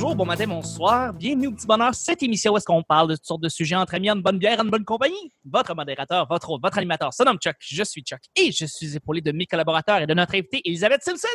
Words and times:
bonjour, 0.00 0.14
bon 0.14 0.26
matin, 0.26 0.46
bonsoir. 0.46 1.12
Bienvenue 1.12 1.48
au 1.48 1.50
Petit 1.50 1.66
Bonheur, 1.66 1.92
cette 1.92 2.22
émission 2.22 2.52
où 2.52 2.56
est-ce 2.56 2.64
qu'on 2.64 2.84
parle 2.84 3.08
de 3.08 3.16
toutes 3.16 3.24
sortes 3.24 3.42
de 3.42 3.48
sujets 3.48 3.74
entre 3.74 3.96
amis, 3.96 4.08
en 4.08 4.14
bonne 4.14 4.38
bière, 4.38 4.60
en 4.60 4.64
bonne 4.64 4.84
compagnie. 4.84 5.32
Votre 5.44 5.74
modérateur, 5.74 6.24
votre 6.30 6.50
hôte, 6.50 6.62
votre 6.62 6.78
animateur 6.78 7.12
se 7.12 7.24
nomme 7.24 7.38
Chuck, 7.38 7.56
je 7.58 7.82
suis 7.82 8.02
Chuck 8.02 8.20
et 8.36 8.52
je 8.52 8.64
suis 8.64 8.94
épaulé 8.94 9.20
de 9.20 9.32
mes 9.32 9.44
collaborateurs 9.46 9.98
et 9.98 10.06
de 10.06 10.14
notre 10.14 10.36
invitée, 10.36 10.60
Elisabeth 10.64 11.02
Simpson. 11.02 11.26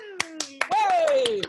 Ouais! 0.72 1.42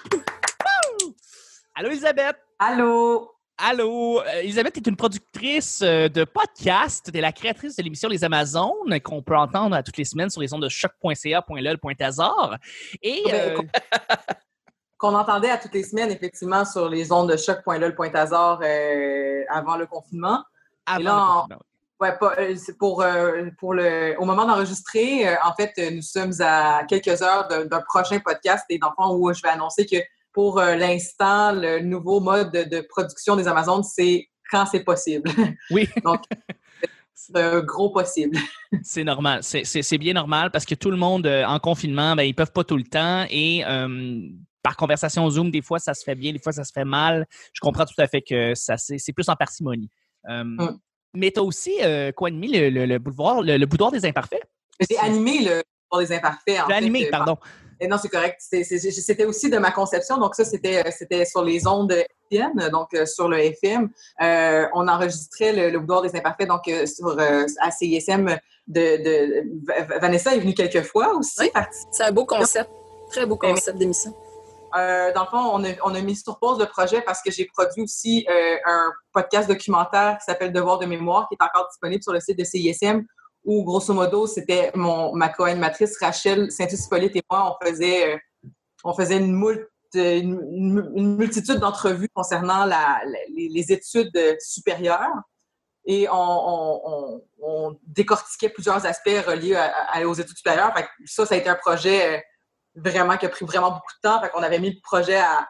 Allô, 1.77 1.91
Elisabeth? 1.91 2.37
Allô? 2.59 3.31
Allô, 3.59 4.21
euh, 4.21 4.41
Elisabeth 4.43 4.77
est 4.79 4.87
une 4.89 4.97
productrice 4.97 5.83
euh, 5.83 6.09
de 6.09 6.25
podcast. 6.25 7.11
Tu 7.13 7.17
es 7.17 7.21
la 7.21 7.31
créatrice 7.31 7.77
de 7.77 7.85
l'émission 7.85 8.09
Les 8.09 8.25
Amazones 8.25 8.99
qu'on 9.05 9.23
peut 9.23 9.37
entendre 9.37 9.77
à 9.77 9.85
toutes 9.85 9.99
les 9.99 10.05
semaines 10.05 10.31
sur 10.31 10.41
les 10.41 10.53
ondes 10.53 10.65
de 10.65 10.69
choc.ca.lol.hasard. 10.69 12.59
Et 13.03 13.23
euh, 13.33 13.59
qu'on 15.05 15.15
entendait 15.15 15.51
à 15.51 15.59
toutes 15.59 15.75
les 15.75 15.83
semaines, 15.83 16.11
effectivement, 16.11 16.65
sur 16.65 16.89
les 16.89 17.13
ondes 17.13 17.31
de 17.31 17.37
choc.lol.hasard 17.37 18.61
euh, 18.63 19.43
avant 19.51 19.77
le 19.77 19.87
confinement. 19.87 20.43
avant 20.87 21.01
Et 21.01 21.03
là, 21.03 21.11
le 21.13 21.19
on- 21.19 21.41
confinement, 21.43 21.61
Ouais, 22.01 22.17
pas- 22.19 22.35
euh, 22.39 22.55
pour, 22.79 23.03
euh, 23.03 23.51
pour 23.59 23.73
le, 23.73 24.17
au 24.19 24.25
moment 24.25 24.45
d'enregistrer, 24.47 25.29
euh, 25.29 25.35
en 25.45 25.53
fait, 25.55 25.73
nous 25.93 26.03
sommes 26.03 26.33
à 26.41 26.83
quelques 26.89 27.23
heures 27.23 27.47
d'un 27.49 27.81
prochain 27.83 28.19
podcast 28.19 28.65
et 28.69 28.79
dans 28.79 28.89
le 28.89 28.95
fond 28.97 29.15
où 29.15 29.33
je 29.33 29.41
vais 29.43 29.49
annoncer 29.51 29.87
que 29.87 29.97
pour 30.33 30.59
l'instant, 30.61 31.53
le 31.53 31.79
nouveau 31.81 32.19
mode 32.21 32.51
de, 32.51 32.65
de 32.65 32.81
production 32.81 33.37
des 33.37 33.47
Amazones, 33.47 33.85
c'est 33.85 34.29
quand 34.51 34.67
c'est 34.67 34.81
possible. 34.83 35.31
Oui. 35.71 35.89
Donc, 36.05 36.21
c'est 37.15 37.37
un 37.41 37.61
gros 37.61 37.91
possible. 37.91 38.37
C'est 38.83 39.05
normal. 39.05 39.41
C'est- 39.45 39.99
bien 39.99 40.15
normal 40.15 40.51
parce 40.51 40.65
que 40.65 40.75
tout 40.75 40.91
le 40.91 40.97
monde 40.97 41.27
euh, 41.27 41.45
en 41.45 41.61
confinement, 41.61 42.17
ben, 42.17 42.25
ils 42.25 42.35
peuvent 42.35 42.53
pas 42.53 42.65
tout 42.65 42.77
le 42.77 42.83
temps 42.85 43.25
et 43.31 43.65
euh, 43.65 44.29
par 44.65 44.77
conversation 44.77 45.29
Zoom, 45.31 45.53
des 45.53 45.63
fois 45.63 45.79
ça 45.79 45.95
se 45.95 46.03
fait 46.03 46.17
bien, 46.17 46.33
des 46.33 46.41
fois 46.41 46.51
ça 46.53 46.65
se 46.65 46.73
fait 46.73 46.85
mal. 46.87 47.27
Je 47.53 47.61
comprends 47.61 47.85
tout 47.85 47.95
à 47.99 48.09
fait 48.09 48.23
que 48.23 48.55
ça 48.57 48.77
c'est 48.77 48.99
c'est 48.99 49.13
plus 49.13 49.29
en 49.29 49.37
parcimonie. 49.37 49.91
Euh, 50.29 50.43
Mm. 50.45 50.79
Mais 51.17 51.31
tu 51.31 51.39
as 51.39 51.45
aussi 51.45 51.73
euh, 51.81 52.11
quoi 52.11 52.27
animé 52.27 52.49
le, 52.49 52.71
le, 52.71 52.87
le 52.87 52.99
boudoir, 52.99 53.41
le, 53.41 53.57
le 53.57 53.67
boudoir 53.67 53.93
des 53.93 54.05
imparfaits? 54.05 54.43
J'ai 54.81 54.99
animé 54.99 55.39
le 55.45 55.63
pour 55.89 56.01
les 56.01 56.11
imparfaits. 56.11 56.59
J'ai 56.69 56.75
animé, 56.75 57.07
euh, 57.07 57.11
pardon. 57.11 57.37
Et 57.79 57.87
non, 57.87 57.99
c'est 58.03 58.09
correct. 58.09 58.37
C'est- 58.41 58.65
c'est- 58.65 58.79
C'était 58.91 59.25
aussi 59.25 59.49
de 59.49 59.59
ma 59.59 59.71
conception. 59.71 60.19
Donc, 60.19 60.35
ça, 60.35 60.45
c'était 60.45 60.91
c'était 60.91 61.25
sur 61.25 61.45
les 61.45 61.69
ondes 61.69 61.95
FM, 62.33 62.69
donc 62.73 62.95
euh, 62.95 63.07
sur 63.07 63.29
le 63.29 63.39
FM. 63.39 63.91
Euh, 64.23 64.67
on 64.75 64.89
enregistrait 64.89 65.53
le, 65.53 65.71
le 65.71 65.79
boudoir 65.79 66.03
des 66.03 66.17
imparfaits, 66.17 66.49
donc 66.49 66.67
euh, 66.67 66.85
sur 66.87 67.07
euh, 67.09 67.45
à 67.61 67.71
CISM 67.71 68.37
de, 68.67 68.83
de 69.07 69.45
Va- 69.69 69.99
Vanessa 70.01 70.35
est 70.35 70.41
venue 70.41 70.55
quelques 70.55 70.83
fois 70.83 71.15
aussi. 71.15 71.35
Oui. 71.43 71.51
C'est 71.93 72.03
un 72.05 72.11
beau 72.13 72.25
concept. 72.25 72.71
Très 73.11 73.25
beau 73.27 73.37
concept 73.37 73.79
d'émission. 73.79 74.17
Euh, 74.77 75.13
dans 75.13 75.23
le 75.23 75.29
fond, 75.29 75.77
on 75.85 75.95
a, 75.95 76.01
mis 76.01 76.17
sur 76.17 76.39
pause 76.39 76.59
le 76.59 76.67
projet 76.67 77.01
parce 77.01 77.23
que 77.23 77.31
j'ai 77.31 77.45
produit 77.47 77.83
aussi 77.83 78.27
euh, 78.29 78.57
un 78.67 78.93
podcast 79.13 79.49
documentaire 79.49 80.19
qui 80.19 80.25
s'appelle 80.25 80.53
Devoir 80.53 80.79
de 80.79 80.87
mémoire, 80.87 81.29
qui 81.29 81.37
est 81.41 81.45
encore 81.45 81.69
disponible 81.69 82.03
sur 82.03 82.13
le 82.13 82.21
site 82.21 82.39
de 82.39 82.45
CISM, 82.45 83.05
où, 83.45 83.63
grosso 83.63 83.95
modo, 83.95 84.27
c'était 84.27 84.73
mon 84.75 85.15
ma 85.15 85.29
co-animatrice 85.29 85.97
Rachel 86.01 86.51
Saint-Hippolyte 86.51 87.15
et 87.15 87.23
moi, 87.31 87.57
on 87.57 87.67
faisait, 87.67 88.15
euh, 88.15 88.19
une, 89.95 91.17
multitude 91.17 91.59
d'entrevues 91.59 92.09
concernant 92.13 92.69
les, 93.29 93.73
études 93.73 94.37
supérieures. 94.41 95.15
Et 95.87 96.09
on, 96.11 97.21
décortiquait 97.87 98.49
plusieurs 98.49 98.85
aspects 98.87 99.23
reliés 99.25 99.57
aux 100.05 100.15
études 100.15 100.37
supérieures. 100.37 100.75
Ça, 101.07 101.27
ça 101.27 101.37
a 101.37 101.39
été 101.39 101.49
un 101.49 101.55
projet 101.55 102.25
vraiment 102.75 103.17
qui 103.17 103.27
a 103.27 103.29
pris 103.29 103.45
vraiment 103.45 103.71
beaucoup 103.71 103.93
de 104.03 104.09
temps. 104.09 104.21
Fait 104.21 104.31
qu'on 104.31 104.43
avait 104.43 104.59
mis 104.59 104.71
le 104.71 104.81
projet 104.83 105.17
à, 105.17 105.49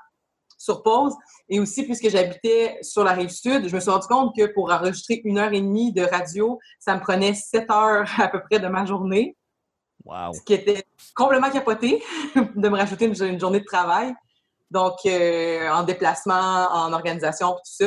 sur 0.58 0.82
pause. 0.82 1.14
Et 1.48 1.60
aussi, 1.60 1.84
puisque 1.84 2.08
j'habitais 2.08 2.78
sur 2.82 3.04
la 3.04 3.12
rive 3.12 3.30
sud, 3.30 3.68
je 3.68 3.74
me 3.74 3.80
suis 3.80 3.90
rendu 3.90 4.06
compte 4.06 4.34
que 4.36 4.46
pour 4.52 4.72
enregistrer 4.72 5.20
une 5.24 5.38
heure 5.38 5.52
et 5.52 5.60
demie 5.60 5.92
de 5.92 6.02
radio, 6.02 6.58
ça 6.78 6.94
me 6.94 7.00
prenait 7.00 7.34
sept 7.34 7.70
heures 7.70 8.08
à 8.18 8.28
peu 8.28 8.40
près 8.42 8.58
de 8.58 8.68
ma 8.68 8.84
journée, 8.84 9.36
Wow. 10.04 10.34
ce 10.34 10.42
qui 10.42 10.52
était 10.52 10.84
complètement 11.14 11.50
capoté 11.50 12.02
de 12.34 12.68
me 12.68 12.76
rajouter 12.76 13.06
une, 13.06 13.24
une 13.24 13.40
journée 13.40 13.60
de 13.60 13.64
travail. 13.64 14.14
Donc, 14.70 14.96
euh, 15.06 15.70
en 15.70 15.82
déplacement, 15.82 16.68
en 16.70 16.92
organisation, 16.92 17.52
tout 17.52 17.60
ça. 17.64 17.86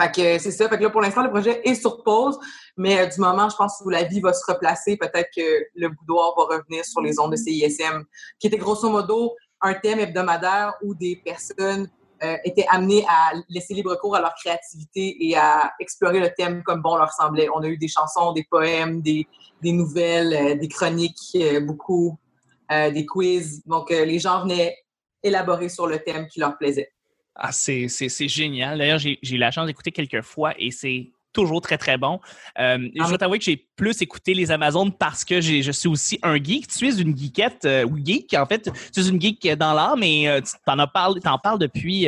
Fait 0.00 0.12
que 0.12 0.38
c'est 0.38 0.50
ça. 0.50 0.68
Fait 0.68 0.78
que 0.78 0.82
là, 0.82 0.90
pour 0.90 1.00
l'instant, 1.00 1.22
le 1.22 1.30
projet 1.30 1.60
est 1.64 1.74
sur 1.74 2.02
pause, 2.02 2.38
mais 2.76 3.00
euh, 3.00 3.06
du 3.06 3.20
moment, 3.20 3.48
je 3.48 3.56
pense, 3.56 3.82
où 3.84 3.90
la 3.90 4.04
vie 4.04 4.20
va 4.20 4.32
se 4.32 4.44
replacer, 4.50 4.96
peut-être 4.96 5.28
que 5.36 5.66
le 5.74 5.88
boudoir 5.88 6.34
va 6.36 6.56
revenir 6.56 6.84
sur 6.84 7.00
les 7.00 7.18
ondes 7.18 7.32
de 7.32 7.36
CISM, 7.36 8.04
qui 8.38 8.46
était 8.46 8.58
grosso 8.58 8.88
modo 8.88 9.34
un 9.60 9.74
thème 9.74 10.00
hebdomadaire 10.00 10.74
où 10.82 10.94
des 10.94 11.16
personnes 11.24 11.88
euh, 12.22 12.36
étaient 12.44 12.66
amenées 12.68 13.04
à 13.08 13.32
laisser 13.48 13.74
libre 13.74 13.94
cours 13.96 14.14
à 14.16 14.20
leur 14.20 14.34
créativité 14.34 15.16
et 15.26 15.36
à 15.36 15.72
explorer 15.80 16.20
le 16.20 16.30
thème 16.36 16.62
comme 16.62 16.80
bon 16.82 16.96
leur 16.96 17.12
semblait. 17.12 17.48
On 17.54 17.62
a 17.62 17.68
eu 17.68 17.78
des 17.78 17.88
chansons, 17.88 18.32
des 18.32 18.44
poèmes, 18.48 19.02
des, 19.02 19.26
des 19.60 19.72
nouvelles, 19.72 20.34
euh, 20.34 20.54
des 20.54 20.68
chroniques, 20.68 21.36
euh, 21.36 21.60
beaucoup, 21.60 22.16
euh, 22.72 22.90
des 22.90 23.04
quiz. 23.04 23.62
Donc, 23.66 23.90
euh, 23.90 24.04
les 24.04 24.18
gens 24.18 24.42
venaient 24.42 24.76
élaborer 25.22 25.68
sur 25.68 25.86
le 25.86 25.98
thème 25.98 26.26
qui 26.26 26.40
leur 26.40 26.56
plaisait. 26.56 26.92
Ah, 27.34 27.52
c'est 27.52 27.88
génial. 28.28 28.78
D'ailleurs, 28.78 28.98
j'ai 28.98 29.18
eu 29.22 29.36
la 29.38 29.50
chance 29.50 29.66
d'écouter 29.66 29.90
quelques 29.92 30.22
fois 30.22 30.54
et 30.58 30.70
c'est 30.70 31.10
toujours 31.32 31.62
très, 31.62 31.78
très 31.78 31.96
bon. 31.96 32.20
Euh, 32.58 32.78
je 32.94 33.02
Ah 33.02 33.08
dois 33.08 33.16
t'avouer 33.18 33.38
que 33.38 33.44
j'ai 33.44 33.56
plus 33.74 34.02
écouté 34.02 34.34
les 34.34 34.50
Amazones 34.50 34.92
parce 34.92 35.24
que 35.24 35.40
je 35.40 35.72
suis 35.72 35.88
aussi 35.88 36.18
un 36.22 36.36
geek. 36.36 36.66
Tu 36.68 36.86
es 36.86 37.00
une 37.00 37.16
geekette, 37.16 37.64
euh, 37.64 37.84
ou 37.86 37.96
geek, 37.96 38.34
en 38.34 38.44
fait. 38.44 38.70
Tu 38.92 39.00
es 39.00 39.08
une 39.08 39.20
geek 39.20 39.48
dans 39.54 39.72
l'art, 39.72 39.96
mais 39.96 40.28
euh, 40.28 40.40
tu 40.42 40.52
t'en 40.66 40.78
as 40.78 40.86
parlé, 40.86 41.20
t'en 41.20 41.38
parles 41.38 41.58
depuis 41.58 42.06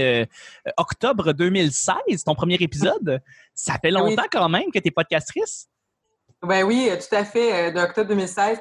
octobre 0.76 1.32
2016, 1.32 2.24
ton 2.24 2.34
premier 2.34 2.56
épisode. 2.56 3.20
Ça 3.54 3.74
fait 3.80 3.90
Ah 3.94 4.02
oui. 4.04 4.10
longtemps 4.10 4.28
quand 4.30 4.48
même 4.48 4.70
que 4.72 4.78
tu 4.78 4.88
es 4.88 4.90
podcastrice. 4.90 5.68
Ben 6.42 6.62
oui, 6.64 6.90
tout 6.98 7.16
à 7.16 7.24
fait, 7.24 7.72
d'octobre 7.72 8.08
2016. 8.08 8.58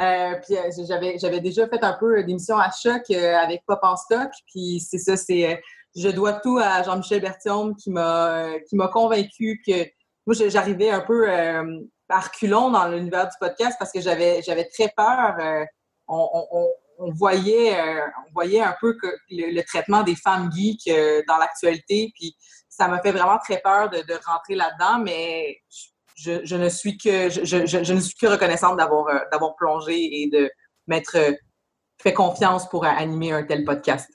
Euh, 0.00 0.34
puis 0.44 0.56
j'avais 0.86 1.18
j'avais 1.18 1.40
déjà 1.40 1.68
fait 1.68 1.82
un 1.84 1.92
peu 1.92 2.22
d'émissions 2.24 2.58
à 2.58 2.70
choc 2.70 3.10
avec 3.10 3.62
Pop 3.66 3.78
en 3.82 3.96
stock. 3.96 4.30
Puis 4.52 4.80
c'est 4.80 4.98
ça, 4.98 5.16
c'est 5.16 5.62
je 5.96 6.08
dois 6.08 6.34
tout 6.34 6.58
à 6.58 6.82
Jean-Michel 6.82 7.20
Bertium 7.20 7.74
qui 7.76 7.90
m'a 7.90 8.46
qui 8.68 8.76
m'a 8.76 8.88
convaincu 8.88 9.60
que 9.66 9.84
moi 10.26 10.34
j'arrivais 10.48 10.90
un 10.90 11.00
peu 11.00 11.28
euh, 11.30 11.80
par 12.08 12.24
reculons 12.24 12.70
dans 12.70 12.88
l'univers 12.88 13.26
du 13.26 13.34
podcast 13.40 13.76
parce 13.78 13.92
que 13.92 14.00
j'avais 14.00 14.42
j'avais 14.42 14.64
très 14.66 14.88
peur. 14.96 15.36
euh, 15.40 15.64
on, 16.08 16.28
on- 16.32 16.46
on- 16.52 16.68
voyait 17.14 17.74
euh, 17.80 18.00
on 18.28 18.32
voyait 18.32 18.60
un 18.60 18.76
peu 18.80 18.96
que 18.96 19.08
le, 19.30 19.60
traitement 19.62 20.02
des 20.04 20.14
femmes 20.14 20.50
geeks 20.54 20.86
euh, 20.88 21.20
dans 21.26 21.36
l'actualité. 21.36 22.12
Puis 22.14 22.36
ça 22.68 22.86
m'a 22.86 23.00
fait 23.00 23.10
vraiment 23.10 23.38
très 23.38 23.58
peur 23.60 23.90
de, 23.90 23.98
de 23.98 24.14
rentrer 24.24 24.54
là-dedans, 24.54 25.00
mais 25.02 25.56
je, 26.14 26.44
je 26.44 26.54
ne 26.56 26.68
suis 26.68 26.96
que 26.98 27.28
je, 27.28 27.44
je- 27.44 27.66
je- 27.66 27.92
ne 27.92 27.98
suis 28.00 28.14
que 28.14 28.26
reconnaissante 28.28 28.76
d'avoir 28.76 29.08
euh, 29.08 29.18
d'avoir 29.32 29.56
plongé 29.56 30.22
et 30.22 30.28
de 30.30 30.48
m'être 30.86 31.16
euh, 31.16 31.32
fait 32.00 32.12
confiance 32.14 32.68
pour 32.68 32.84
animer 32.84 33.32
un 33.32 33.42
tel 33.42 33.64
podcast. 33.64 34.08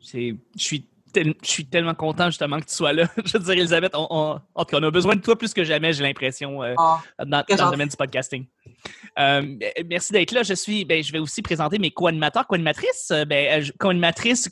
C'est, 0.00 0.34
je 0.56 0.62
suis, 0.64 0.88
tel- 1.12 1.34
je 1.42 1.48
suis 1.48 1.66
tellement 1.66 1.94
content 1.94 2.26
justement 2.26 2.58
que 2.60 2.64
tu 2.66 2.74
sois 2.74 2.92
là. 2.92 3.04
je 3.24 3.32
veux 3.38 3.44
dire, 3.44 3.52
Elisabeth, 3.52 3.92
on, 3.94 4.06
on- 4.10 4.40
en 4.54 4.64
tout 4.64 4.70
cas, 4.76 4.78
on 4.80 4.82
a 4.82 4.90
besoin 4.90 5.14
de 5.16 5.20
toi 5.20 5.36
plus 5.36 5.52
que 5.54 5.62
jamais, 5.64 5.92
j'ai 5.92 6.02
l'impression, 6.02 6.62
euh, 6.62 6.74
Ah, 6.78 7.00
dans, 7.24 7.44
le 7.48 7.70
domaine 7.70 7.88
du 7.88 7.96
podcasting. 7.96 8.46
Euh, 9.18 9.42
merci 9.88 10.12
d'être 10.12 10.32
là. 10.32 10.42
Je 10.42 10.54
suis, 10.54 10.84
ben, 10.84 11.02
je 11.02 11.12
vais 11.12 11.18
aussi 11.18 11.42
présenter 11.42 11.78
mes 11.78 11.90
co-animateurs, 11.90 12.46
co-animatrices. 12.46 13.10
Euh, 13.12 13.24
Ben, 13.24 13.62
co-animatrice, 13.78 14.48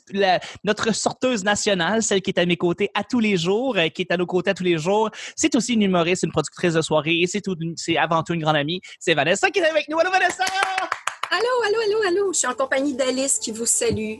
notre 0.63 0.93
sorteuse 0.93 1.43
nationale, 1.43 2.01
celle 2.03 2.21
qui 2.21 2.29
est 2.31 2.39
à 2.39 2.45
mes 2.45 2.57
côtés 2.57 2.89
à 2.93 3.03
tous 3.03 3.19
les 3.19 3.37
jours, 3.37 3.75
qui 3.93 4.01
est 4.03 4.11
à 4.11 4.17
nos 4.17 4.25
côtés 4.25 4.51
à 4.51 4.53
tous 4.53 4.63
les 4.63 4.77
jours. 4.77 5.09
C'est 5.35 5.55
aussi 5.55 5.73
une 5.73 5.81
humoriste, 5.81 6.23
une 6.23 6.31
productrice 6.31 6.73
de 6.75 6.81
soirée 6.81 7.19
et 7.21 7.27
c'est 7.27 7.41
tout, 7.41 7.55
c'est 7.75 7.97
avant 7.97 8.23
tout 8.23 8.33
une 8.33 8.41
grande 8.41 8.55
amie. 8.55 8.81
C'est 8.99 9.13
Vanessa 9.13 9.49
qui 9.49 9.59
est 9.59 9.65
avec 9.65 9.89
nous. 9.89 9.99
Allô, 9.99 10.11
Vanessa! 10.11 10.43
Allô, 11.31 11.47
allô, 11.65 11.79
allô, 11.85 12.07
allô. 12.07 12.33
Je 12.33 12.39
suis 12.39 12.47
en 12.47 12.53
compagnie 12.53 12.93
d'Alice 12.95 13.39
qui 13.39 13.51
vous 13.51 13.65
salue. 13.65 14.15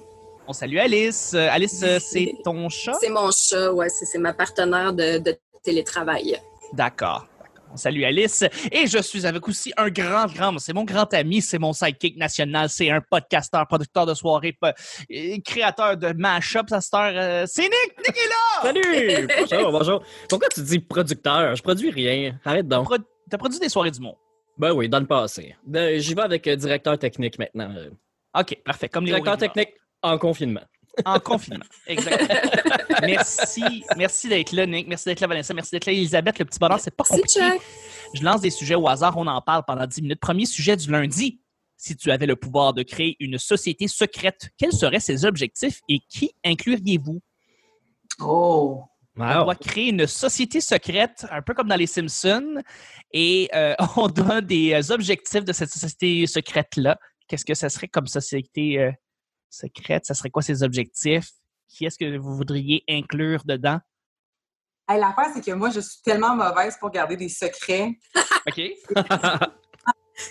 On 0.48 0.54
salue 0.54 0.78
Alice. 0.78 1.34
Euh, 1.34 1.48
Alice, 1.52 1.82
euh, 1.84 2.00
c'est 2.00 2.34
ton 2.44 2.68
chat? 2.70 2.94
C'est 3.00 3.10
mon 3.10 3.30
chat, 3.32 3.72
ouais, 3.72 3.90
c'est 3.90 4.06
c'est 4.06 4.18
ma 4.18 4.34
partenaire 4.34 4.92
de, 4.94 5.20
de 5.20 5.36
télétravail. 5.64 6.38
D'accord. 6.74 7.28
salue 7.76 8.04
Alice. 8.04 8.44
Et 8.72 8.86
je 8.88 8.98
suis 9.02 9.26
avec 9.26 9.48
aussi 9.48 9.72
un 9.78 9.90
grand, 9.90 10.26
grand, 10.26 10.58
c'est 10.60 10.74
mon 10.74 10.84
grand 10.84 11.14
ami, 11.14 11.42
c'est 11.42 11.60
mon 11.60 11.72
sidekick 11.74 12.18
national, 12.18 12.68
c'est 12.70 12.90
un 12.90 13.00
podcasteur, 13.02 13.66
producteur 13.68 14.06
de 14.06 14.14
soirée, 14.14 14.58
créateur 15.46 15.96
de 15.96 16.08
heure. 16.08 17.12
euh, 17.16 17.46
c'est 17.48 17.62
Nick! 17.62 17.98
Nick 18.00 18.18
est 18.18 18.30
là! 18.30 18.62
Salut! 18.64 19.28
Bonjour, 19.50 19.72
bonjour. 19.72 20.04
Pourquoi 20.28 20.50
tu 20.50 20.62
dis 20.64 20.80
producteur? 20.80 21.56
Je 21.56 21.62
produis 21.62 21.92
rien. 21.92 22.38
Arrête 22.44 22.68
donc. 22.68 22.86
Pro- 22.86 22.98
T'as 23.30 23.38
produit 23.38 23.60
des 23.60 23.70
soirées 23.70 23.92
du 23.92 24.02
monde. 24.02 24.16
Ben 24.58 24.74
oui, 24.74 24.90
dans 24.90 25.00
le 25.00 25.08
passé. 25.08 25.56
Ben, 25.66 25.98
J'y 26.02 26.14
vais 26.14 26.24
avec 26.24 26.46
euh, 26.48 26.56
directeur 26.58 26.98
technique 27.00 27.40
maintenant. 27.40 27.74
OK, 28.38 28.58
parfait. 28.66 28.90
Comme 28.90 29.06
les 29.06 29.12
Directeur 29.12 29.38
technique 29.38 29.70
en 30.02 30.18
confinement. 30.18 30.64
En 31.06 31.20
confinement. 31.20 31.66
Exactement. 31.88 32.40
merci. 33.02 33.84
Merci 33.98 34.28
d'être 34.28 34.52
là, 34.52 34.66
Nick. 34.66 34.88
Merci 34.88 35.06
d'être 35.06 35.22
là, 35.22 35.28
Vanessa. 35.28 35.54
Merci 35.54 35.72
d'être 35.72 35.86
là, 35.86 35.94
Elisabeth. 35.94 36.40
Le 36.40 36.46
petit 36.46 36.60
bonheur, 36.60 36.80
c'est 36.80 36.96
pas 36.96 37.04
C'est 37.06 37.22
compliqué. 37.22 37.40
Chuck. 37.40 37.62
Je 38.14 38.24
lance 38.24 38.42
des 38.42 38.50
sujets 38.50 38.76
au 38.76 38.88
hasard, 38.88 39.16
on 39.18 39.26
en 39.28 39.42
parle 39.42 39.64
pendant 39.66 39.88
10 39.88 40.02
minutes. 40.02 40.20
Premier 40.20 40.46
sujet 40.46 40.76
du 40.76 40.92
lundi. 40.92 41.40
Si 41.78 41.96
tu 41.96 42.12
avais 42.12 42.28
le 42.28 42.36
pouvoir 42.36 42.74
de 42.74 42.84
créer 42.84 43.16
une 43.20 43.40
société 43.40 43.88
secrète, 43.88 44.52
quels 44.58 44.74
seraient 44.74 45.00
ses 45.00 45.26
objectifs 45.26 45.80
et 45.90 46.00
qui 46.10 46.32
incluriez-vous? 46.44 47.22
Oh! 48.20 48.84
On 49.18 49.44
doit 49.44 49.56
créer 49.56 49.90
une 49.90 50.08
société 50.08 50.62
secrète, 50.62 51.26
un 51.32 51.42
peu 51.42 51.54
comme 51.54 51.68
dans 51.68 51.76
les 51.76 51.88
Simpsons, 51.88 52.62
et 53.12 53.50
euh, 53.54 53.76
on 53.98 54.08
donne 54.08 54.42
des 54.42 54.74
euh, 54.74 54.94
objectifs 54.94 55.44
de 55.44 55.54
cette 55.54 55.70
société 55.70 56.28
secrète-là. 56.28 56.98
Qu'est-ce 57.28 57.46
que 57.46 57.54
ça 57.54 57.70
serait 57.70 57.88
comme 57.88 58.08
société 58.08 58.80
euh, 58.80 58.92
secrète? 59.52 60.06
Ça 60.06 60.14
serait 60.14 60.30
quoi 60.30 60.42
ces 60.42 60.64
objectifs? 60.64 61.32
Qui 61.68 61.86
est-ce 61.86 61.98
que 61.98 62.18
vous 62.18 62.36
voudriez 62.36 62.84
inclure 62.90 63.44
dedans? 63.46 63.80
Hey, 64.90 65.00
L'affaire, 65.00 65.32
c'est 65.34 65.46
que 65.46 65.52
moi, 65.52 65.70
je 65.70 65.80
suis 65.80 66.02
tellement 66.02 66.36
mauvaise 66.36 66.78
pour 66.78 66.90
garder 66.90 67.16
des 67.16 67.30
secrets. 67.30 67.92
OK. 68.48 68.62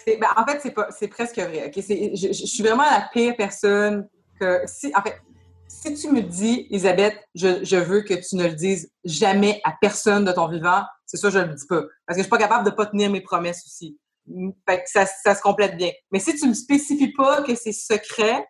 Ben, 0.07 0.29
en 0.37 0.47
fait, 0.47 0.73
c'est 0.91 1.09
presque 1.09 1.39
vrai. 1.39 1.73
Je, 1.75 2.33
suis 2.33 2.63
vraiment 2.63 2.85
la 2.85 3.09
pire 3.13 3.35
personne 3.37 4.09
que 4.39 4.61
si. 4.67 4.93
En 4.95 5.03
fait, 5.03 5.21
si 5.67 5.95
tu 5.95 6.11
me 6.11 6.21
dis, 6.21 6.67
Elisabeth, 6.71 7.17
je, 7.35 7.65
je 7.65 7.77
veux 7.77 8.03
que 8.03 8.15
tu 8.15 8.37
ne 8.37 8.45
le 8.45 8.55
dises 8.55 8.93
jamais 9.05 9.61
à 9.65 9.73
personne 9.81 10.25
de 10.25 10.33
ton 10.33 10.49
vivant, 10.49 10.83
c'est 11.07 11.17
sûr, 11.17 11.31
je 11.31 11.39
ne 11.39 11.47
le 11.47 11.55
dis 11.55 11.67
pas. 11.67 11.83
Parce 12.07 12.17
que 12.17 12.19
je 12.19 12.23
suis 12.23 12.31
pas 12.31 12.39
capable 12.39 12.65
de 12.65 12.71
pas 12.71 12.87
tenir 12.87 13.11
mes 13.11 13.21
promesses 13.21 13.65
aussi. 13.67 13.99
Mm, 14.27 14.51
Fait 14.69 14.83
que 14.83 14.91
ça, 14.91 15.07
ça 15.07 15.35
se 15.35 15.43
complète 15.43 15.77
bien. 15.77 15.91
Mais 16.13 16.21
si 16.21 16.37
tu 16.37 16.47
me 16.47 16.55
spécifies 16.55 17.13
pas 17.13 17.43
que 17.43 17.55
c'est 17.55 17.73
secret, 17.73 18.45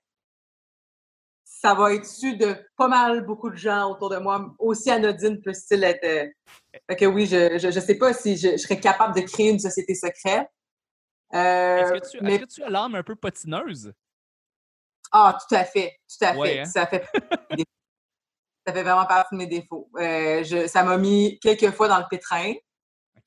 ça 1.60 1.74
va 1.74 1.92
être 1.92 2.06
su 2.06 2.36
de 2.36 2.56
pas 2.76 2.88
mal 2.88 3.24
beaucoup 3.26 3.50
de 3.50 3.56
gens 3.56 3.90
autour 3.90 4.08
de 4.08 4.16
moi. 4.16 4.54
Aussi 4.58 4.90
anodine 4.90 5.42
peut-il 5.42 5.84
être. 5.84 6.30
Fait 6.88 6.96
que 6.96 7.04
oui, 7.04 7.26
je, 7.26 7.58
je, 7.58 7.70
je 7.70 7.80
sais 7.80 7.98
pas 7.98 8.14
si 8.14 8.36
je, 8.36 8.52
je 8.52 8.56
serais 8.56 8.80
capable 8.80 9.14
de 9.14 9.20
créer 9.20 9.50
une 9.50 9.58
société 9.58 9.94
secrète. 9.94 10.48
Euh, 11.34 11.76
Est-ce 11.76 11.92
que, 11.92 12.10
tu, 12.10 12.18
que 12.18 12.62
as 12.64 12.70
l'âme 12.70 12.94
un 12.94 13.02
peu 13.02 13.14
patineuse? 13.14 13.92
Ah, 15.12 15.36
tout 15.38 15.54
à 15.54 15.64
fait, 15.64 15.98
tout 16.08 16.24
à 16.24 16.34
Ouais, 16.34 16.48
fait. 16.48 16.60
hein? 16.60 16.64
Ça 16.64 16.86
fait 16.86 17.04
ça 18.66 18.72
fait 18.74 18.82
vraiment 18.82 19.06
partie 19.06 19.34
de 19.34 19.38
mes 19.38 19.46
défauts. 19.46 19.90
Euh, 19.98 20.42
je, 20.44 20.66
ça 20.66 20.82
m'a 20.82 20.96
mis 20.96 21.38
quelques 21.40 21.70
fois 21.72 21.88
dans 21.88 21.98
le 21.98 22.04
pétrin, 22.08 22.54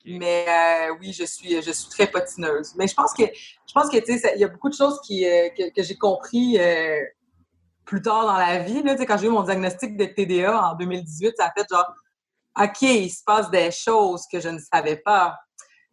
mais 0.04 0.46
euh, 0.48 0.96
oui, 1.00 1.12
je 1.12 1.24
suis, 1.24 1.60
je 1.62 1.70
suis 1.70 1.88
très 1.88 2.06
patineuse. 2.08 2.74
Mais 2.76 2.86
je 2.88 2.94
pense 2.94 3.12
que, 3.12 3.24
je 3.24 3.72
pense 3.72 3.90
que, 3.90 3.96
il 4.34 4.40
y 4.40 4.44
a 4.44 4.48
beaucoup 4.48 4.70
de 4.70 4.74
choses 4.74 5.00
qui, 5.02 5.24
euh, 5.26 5.50
que, 5.50 5.70
que 5.72 5.82
j'ai 5.82 5.96
compris 5.96 6.58
plus 7.84 8.02
tard 8.02 8.26
dans 8.26 8.36
la 8.36 8.58
vie. 8.58 8.82
Là, 8.82 8.96
quand 8.96 9.18
j'ai 9.18 9.26
eu 9.26 9.30
mon 9.30 9.42
diagnostic 9.42 9.96
de 9.96 10.04
TDA 10.04 10.70
en 10.70 10.74
2018, 10.74 11.34
ça 11.36 11.46
a 11.46 11.52
fait 11.52 11.66
genre, 11.70 11.92
OK, 12.60 12.82
il 12.82 13.10
se 13.10 13.22
passe 13.24 13.50
des 13.50 13.70
choses 13.70 14.24
que 14.30 14.40
je 14.40 14.48
ne 14.48 14.58
savais 14.58 14.96
pas. 14.96 15.36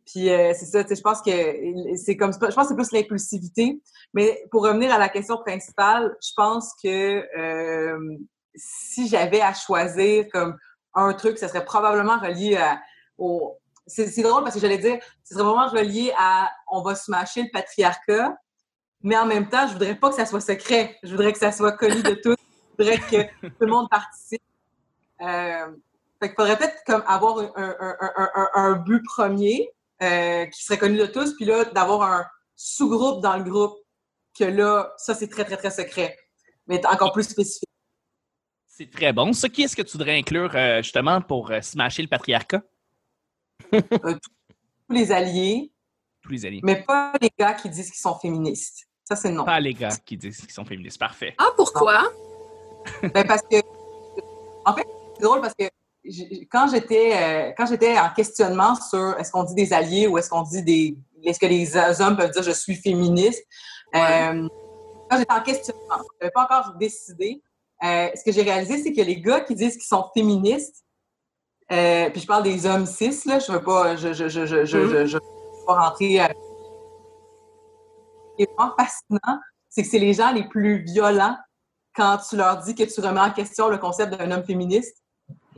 Puis 0.05 0.29
euh, 0.29 0.53
c'est 0.57 0.65
ça, 0.65 0.83
je 0.87 1.01
pense 1.01 1.21
que 1.21 1.95
c'est 1.95 2.17
comme 2.17 2.33
je 2.33 2.37
pense 2.37 2.67
c'est 2.67 2.75
plus 2.75 2.91
l'impulsivité. 2.91 3.81
Mais 4.13 4.43
pour 4.51 4.63
revenir 4.63 4.91
à 4.93 4.97
la 4.97 5.09
question 5.09 5.37
principale, 5.37 6.15
je 6.21 6.31
pense 6.35 6.73
que 6.83 7.25
euh, 7.37 8.17
si 8.55 9.07
j'avais 9.07 9.41
à 9.41 9.53
choisir 9.53 10.25
comme 10.31 10.57
un 10.93 11.13
truc, 11.13 11.37
ce 11.37 11.47
serait 11.47 11.65
probablement 11.65 12.19
relié 12.19 12.57
à, 12.57 12.81
au. 13.17 13.57
C'est 13.87 14.21
drôle 14.21 14.43
parce 14.43 14.55
que 14.55 14.61
j'allais 14.61 14.77
dire, 14.77 14.99
ce 15.23 15.33
serait 15.33 15.43
vraiment 15.43 15.67
relié 15.67 16.13
à 16.17 16.49
on 16.69 16.81
va 16.81 16.95
smasher 16.95 17.43
le 17.43 17.49
patriarcat, 17.51 18.35
mais 19.03 19.17
en 19.17 19.25
même 19.25 19.49
temps, 19.49 19.67
je 19.67 19.73
voudrais 19.73 19.95
pas 19.95 20.09
que 20.09 20.15
ça 20.15 20.25
soit 20.25 20.41
secret. 20.41 20.97
Je 21.03 21.11
voudrais 21.11 21.33
que 21.33 21.39
ça 21.39 21.51
soit 21.51 21.71
connu 21.73 22.01
de 22.03 22.13
tous. 22.13 22.35
Je 22.79 22.83
voudrais 22.83 22.99
que 22.99 23.47
tout 23.47 23.55
le 23.59 23.67
monde 23.67 23.89
participe. 23.89 24.41
Euh, 25.21 25.67
fait 26.19 26.27
qu'il 26.29 26.35
faudrait 26.35 26.57
peut-être 26.57 26.83
comme 26.85 27.03
avoir 27.07 27.39
un, 27.39 27.75
un, 27.79 27.95
un, 27.99 28.49
un, 28.53 28.73
but 28.73 29.03
premier 29.03 29.69
euh, 30.01 30.45
qui 30.45 30.63
serait 30.63 30.77
connu 30.77 30.97
de 30.97 31.07
tous, 31.07 31.35
puis 31.35 31.45
là, 31.45 31.65
d'avoir 31.65 32.03
un 32.03 32.25
sous-groupe 32.55 33.21
dans 33.21 33.37
le 33.37 33.43
groupe 33.43 33.77
que 34.37 34.43
là, 34.43 34.93
ça, 34.97 35.15
c'est 35.15 35.27
très, 35.27 35.45
très, 35.45 35.57
très 35.57 35.71
secret, 35.71 36.17
mais 36.67 36.85
encore 36.85 37.11
plus 37.11 37.23
spécifique. 37.23 37.69
C'est 38.67 38.89
très 38.89 39.13
bon. 39.13 39.33
Ça, 39.33 39.49
qui 39.49 39.63
est-ce 39.63 39.75
que 39.75 39.81
tu 39.81 39.93
voudrais 39.93 40.17
inclure 40.17 40.55
euh, 40.55 40.81
justement 40.81 41.21
pour 41.21 41.51
euh, 41.51 41.61
smasher 41.61 42.03
le 42.03 42.07
patriarcat? 42.07 42.61
Tous 43.71 44.93
les 44.95 45.11
alliés, 45.11 45.71
Tous 46.21 46.31
les 46.31 46.45
alliés. 46.45 46.61
mais 46.63 46.83
pas 46.83 47.13
les 47.21 47.31
gars 47.37 47.53
qui 47.53 47.69
disent 47.69 47.91
qu'ils 47.91 48.01
sont 48.01 48.17
féministes. 48.17 48.87
Ça, 49.11 49.17
c'est 49.17 49.31
non. 49.31 49.43
Pas 49.43 49.59
les 49.59 49.73
gars 49.73 49.89
qui 50.05 50.15
disent 50.15 50.37
qu'ils 50.39 50.51
sont 50.51 50.63
féministes. 50.63 50.97
Parfait. 50.97 51.35
Ah, 51.37 51.49
pourquoi? 51.57 52.03
Ben, 53.13 53.27
parce 53.27 53.41
que, 53.41 53.57
en 54.65 54.73
fait, 54.73 54.87
c'est 55.17 55.21
drôle 55.21 55.41
parce 55.41 55.53
que 55.53 55.65
j'ai- 56.05 56.47
quand 56.49 56.69
j'étais 56.71 57.11
euh, 57.13 57.51
quand 57.57 57.65
j'étais 57.65 57.99
en 57.99 58.09
questionnement 58.15 58.73
sur 58.75 59.19
est-ce 59.19 59.29
qu'on 59.29 59.43
dit 59.43 59.53
des 59.53 59.73
alliés 59.73 60.07
ou 60.07 60.17
est-ce 60.17 60.29
qu'on 60.29 60.43
dit 60.43 60.63
des 60.63 60.97
est-ce 61.25 61.39
que 61.39 61.45
les 61.45 61.75
hommes 62.01 62.15
peuvent 62.15 62.31
dire 62.31 62.41
je 62.41 62.51
suis 62.51 62.75
féministe 62.75 63.43
euh, 63.95 64.47
quand 65.09 65.17
j'étais 65.17 65.33
en 65.33 65.41
questionnement 65.41 65.97
je 65.99 66.17
n'avais 66.25 66.31
pas 66.31 66.43
encore 66.45 66.73
décidé 66.79 67.41
euh, 67.83 68.07
ce 68.15 68.23
que 68.23 68.31
j'ai 68.31 68.41
réalisé 68.43 68.81
c'est 68.81 68.93
que 68.93 69.01
les 69.01 69.19
gars 69.21 69.41
qui 69.41 69.53
disent 69.53 69.73
qu'ils 69.73 69.83
sont 69.83 70.05
féministes 70.15 70.83
euh, 71.71 72.09
puis 72.09 72.21
je 72.21 72.25
parle 72.25 72.43
des 72.43 72.65
hommes 72.65 72.87
cis 72.87 73.21
là 73.27 73.37
je 73.37 73.51
veux 73.51 73.61
pas 73.61 73.95
je 73.97 74.13
je 74.13 74.27
je 74.27 74.45
je 74.47 74.65
je, 74.65 74.87
je, 74.87 75.05
je 75.05 75.17
veux 75.17 75.65
pas 75.67 75.81
rentrer 75.87 76.19
euh, 76.19 76.27
qui 78.41 78.49
est 78.49 78.55
vraiment 78.57 78.73
fascinant 78.77 79.39
c'est 79.71 79.83
que 79.83 79.87
c'est 79.87 79.99
les 79.99 80.13
gens 80.13 80.31
les 80.31 80.43
plus 80.43 80.83
violents 80.83 81.37
quand 81.95 82.17
tu 82.29 82.35
leur 82.35 82.57
dis 82.57 82.75
que 82.75 82.83
tu 82.83 83.01
remets 83.01 83.21
en 83.21 83.31
question 83.31 83.69
le 83.69 83.77
concept 83.77 84.15
d'un 84.15 84.29
homme 84.31 84.43
féministe. 84.43 84.97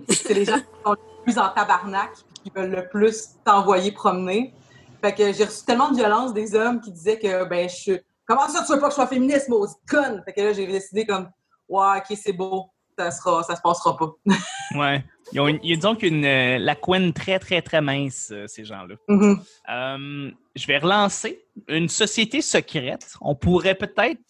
C'est 0.07 0.33
les 0.33 0.45
gens 0.45 0.59
qui 0.59 0.65
sont 0.85 0.91
le 0.91 1.23
plus 1.23 1.37
en 1.37 1.49
tabarnak 1.49 2.11
qui 2.43 2.51
veulent 2.55 2.71
le 2.71 2.87
plus 2.89 3.29
t'envoyer 3.43 3.91
promener. 3.91 4.53
Fait 5.01 5.13
que 5.13 5.33
j'ai 5.33 5.45
reçu 5.45 5.65
tellement 5.65 5.89
de 5.89 5.95
violence 5.95 6.33
des 6.33 6.55
hommes 6.55 6.79
qui 6.79 6.91
disaient 6.91 7.19
que, 7.19 7.45
ben, 7.45 7.67
je 7.67 7.75
suis. 7.75 7.99
Comment 8.25 8.47
ça, 8.47 8.63
tu 8.65 8.71
veux 8.71 8.79
pas 8.79 8.87
que 8.87 8.91
je 8.91 8.95
sois 8.95 9.07
féministe, 9.07 9.49
maudite 9.49 9.77
conne? 9.89 10.21
Fait 10.23 10.33
que 10.33 10.41
là, 10.41 10.53
j'ai 10.53 10.67
décidé 10.67 11.05
comme, 11.05 11.29
ouais, 11.67 11.97
ok, 11.97 12.17
c'est 12.21 12.33
beau, 12.33 12.67
ça, 12.97 13.11
sera, 13.11 13.43
ça 13.43 13.55
se 13.55 13.61
passera 13.61 13.97
pas. 13.97 14.11
Ouais. 14.75 15.03
Ils 15.31 15.39
ont, 15.39 15.47
une- 15.47 15.59
ils 15.63 15.85
ont 15.87 15.95
une, 15.95 16.25
euh, 16.25 16.57
la 16.59 16.75
couenne 16.75 17.13
très, 17.13 17.39
très, 17.39 17.61
très 17.61 17.81
mince, 17.81 18.29
euh, 18.31 18.45
ces 18.47 18.65
gens-là. 18.65 18.95
Mhm. 19.07 19.39
Euh, 19.69 20.31
je 20.55 20.67
vais 20.67 20.77
relancer 20.77 21.43
une 21.67 21.89
société 21.89 22.41
secrète. 22.41 23.13
On 23.21 23.35
pourrait 23.35 23.75
peut-être. 23.75 24.21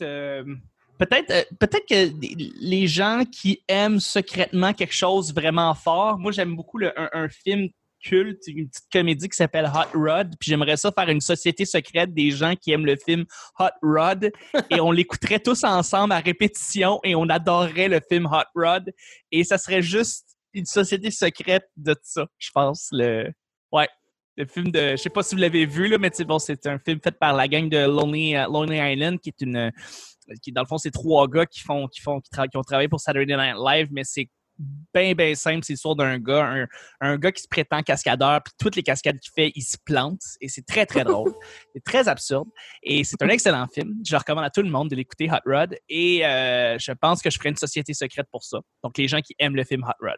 Peut-être 0.99 1.47
peut-être 1.59 1.87
que 1.89 2.11
les 2.61 2.87
gens 2.87 3.23
qui 3.29 3.61
aiment 3.67 3.99
secrètement 3.99 4.73
quelque 4.73 4.93
chose 4.93 5.33
vraiment 5.33 5.73
fort, 5.73 6.17
moi 6.19 6.31
j'aime 6.31 6.55
beaucoup 6.55 6.77
le- 6.77 6.97
un, 6.99 7.09
un 7.13 7.29
film 7.29 7.67
culte, 8.03 8.41
une 8.47 8.67
petite 8.67 8.85
comédie 8.91 9.29
qui 9.29 9.35
s'appelle 9.35 9.65
Hot 9.65 9.97
Rod, 9.97 10.35
puis 10.39 10.49
j'aimerais 10.49 10.77
ça 10.77 10.91
faire 10.91 11.09
une 11.09 11.21
société 11.21 11.65
secrète 11.65 12.13
des 12.13 12.31
gens 12.31 12.55
qui 12.55 12.71
aiment 12.71 12.85
le 12.85 12.97
film 12.97 13.25
Hot 13.59 13.69
Rod 13.81 14.31
et 14.69 14.79
on 14.79 14.91
l'écouterait 14.91 15.39
tous 15.39 15.63
ensemble 15.63 16.13
à 16.13 16.19
répétition 16.19 16.99
et 17.03 17.15
on 17.15 17.29
adorerait 17.29 17.87
le 17.87 17.99
film 18.07 18.25
Hot 18.25 18.49
Rod 18.55 18.91
et 19.31 19.43
ça 19.43 19.57
serait 19.57 19.81
juste 19.81 20.37
une 20.53 20.65
société 20.65 21.09
secrète 21.09 21.67
de 21.77 21.95
ça, 22.03 22.27
je 22.37 22.49
pense 22.53 22.89
le 22.91 23.31
ouais, 23.71 23.87
le 24.37 24.45
film 24.45 24.71
de 24.71 24.91
je 24.91 24.97
sais 24.97 25.09
pas 25.09 25.23
si 25.23 25.35
vous 25.35 25.41
l'avez 25.41 25.65
vu 25.65 25.87
là 25.87 25.97
mais 25.97 26.11
bon, 26.25 26.39
c'est 26.39 26.65
un 26.67 26.79
film 26.79 26.99
fait 27.01 27.17
par 27.17 27.33
la 27.33 27.47
gang 27.47 27.69
de 27.69 27.85
Lonely 27.85 28.35
euh, 28.35 28.45
Lonely 28.45 28.93
Island 28.93 29.19
qui 29.19 29.29
est 29.29 29.41
une 29.41 29.71
qui 30.41 30.51
dans 30.51 30.61
le 30.61 30.67
fond 30.67 30.77
c'est 30.77 30.91
trois 30.91 31.27
gars 31.27 31.45
qui 31.45 31.61
font 31.61 31.87
qui 31.87 32.01
font 32.01 32.21
qui 32.21 32.57
ont 32.57 32.61
travaillé 32.61 32.87
pour 32.87 32.99
Saturday 32.99 33.35
Night 33.35 33.55
Live 33.57 33.87
mais 33.91 34.03
c'est 34.03 34.29
bien 34.57 35.13
bien 35.13 35.33
simple 35.33 35.63
c'est 35.63 35.73
l'histoire 35.73 35.95
d'un 35.95 36.19
gars 36.19 36.45
un, 36.45 36.67
un 37.01 37.17
gars 37.17 37.31
qui 37.31 37.41
se 37.41 37.47
prétend 37.47 37.81
cascadeur 37.81 38.41
puis 38.43 38.53
toutes 38.59 38.75
les 38.75 38.83
cascades 38.83 39.19
qu'il 39.19 39.31
fait 39.33 39.51
il 39.55 39.63
se 39.63 39.77
plante 39.83 40.21
et 40.41 40.47
c'est 40.47 40.65
très 40.65 40.85
très 40.85 41.03
drôle. 41.03 41.33
C'est 41.73 41.83
très 41.83 42.07
absurde 42.07 42.47
et 42.83 43.03
c'est 43.03 43.21
un 43.23 43.29
excellent 43.29 43.65
film. 43.67 43.95
Je 44.07 44.15
recommande 44.15 44.45
à 44.45 44.51
tout 44.51 44.61
le 44.61 44.69
monde 44.69 44.89
de 44.89 44.95
l'écouter 44.95 45.27
Hot 45.31 45.49
Rod 45.49 45.75
et 45.89 46.23
euh, 46.23 46.77
je 46.77 46.91
pense 46.91 47.21
que 47.21 47.31
je 47.31 47.37
ferai 47.37 47.49
une 47.49 47.55
société 47.55 47.93
secrète 47.93 48.27
pour 48.31 48.43
ça. 48.43 48.59
Donc 48.83 48.97
les 48.97 49.07
gens 49.07 49.21
qui 49.21 49.35
aiment 49.39 49.55
le 49.55 49.63
film 49.63 49.83
Hot 49.83 50.05
Rod. 50.05 50.17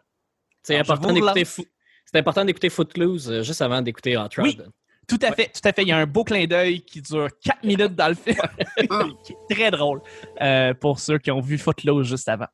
C'est 0.62 0.76
important 0.76 1.12
d'écouter 1.12 1.44
c'est 1.44 2.18
important 2.18 2.44
d'écouter 2.44 2.68
Footloose 2.68 3.30
euh, 3.30 3.42
juste 3.42 3.62
avant 3.62 3.80
d'écouter 3.80 4.16
Hot 4.16 4.28
Rod. 4.36 4.44
Oui. 4.44 4.58
Tout 5.08 5.18
à 5.22 5.32
fait, 5.32 5.46
tout 5.52 5.60
à 5.68 5.72
fait. 5.72 5.82
Il 5.82 5.88
y 5.88 5.92
a 5.92 5.98
un 5.98 6.06
beau 6.06 6.24
clin 6.24 6.46
d'œil 6.46 6.82
qui 6.82 7.00
dure 7.00 7.28
4 7.44 7.62
minutes 7.64 7.94
dans 7.94 8.08
le 8.08 8.14
film, 8.14 8.36
qui 9.22 9.32
est 9.32 9.54
très 9.54 9.70
drôle 9.70 10.00
euh, 10.42 10.74
pour 10.74 10.98
ceux 10.98 11.18
qui 11.18 11.30
ont 11.30 11.40
vu 11.40 11.58
Footloose 11.58 12.06
juste 12.08 12.28
avant. 12.28 12.48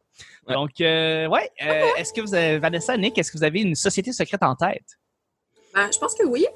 Ouais. 0.47 0.55
Donc, 0.55 0.71
euh, 0.83 1.27
ouais, 1.29 1.51
euh, 1.63 1.87
est-ce 1.97 2.13
que 2.13 2.21
vous 2.21 2.35
avez, 2.35 2.59
Vanessa, 2.59 2.97
Nick, 2.97 3.17
est-ce 3.17 3.33
que 3.33 3.39
vous 3.39 3.45
avez 3.45 3.63
une 3.63 3.75
société 3.75 4.13
secrète 4.13 4.43
en 4.43 4.55
tête? 4.55 4.85
Ben, 5.75 5.91
je 5.91 5.99
pense 5.99 6.15
que 6.15 6.25
oui. 6.25 6.47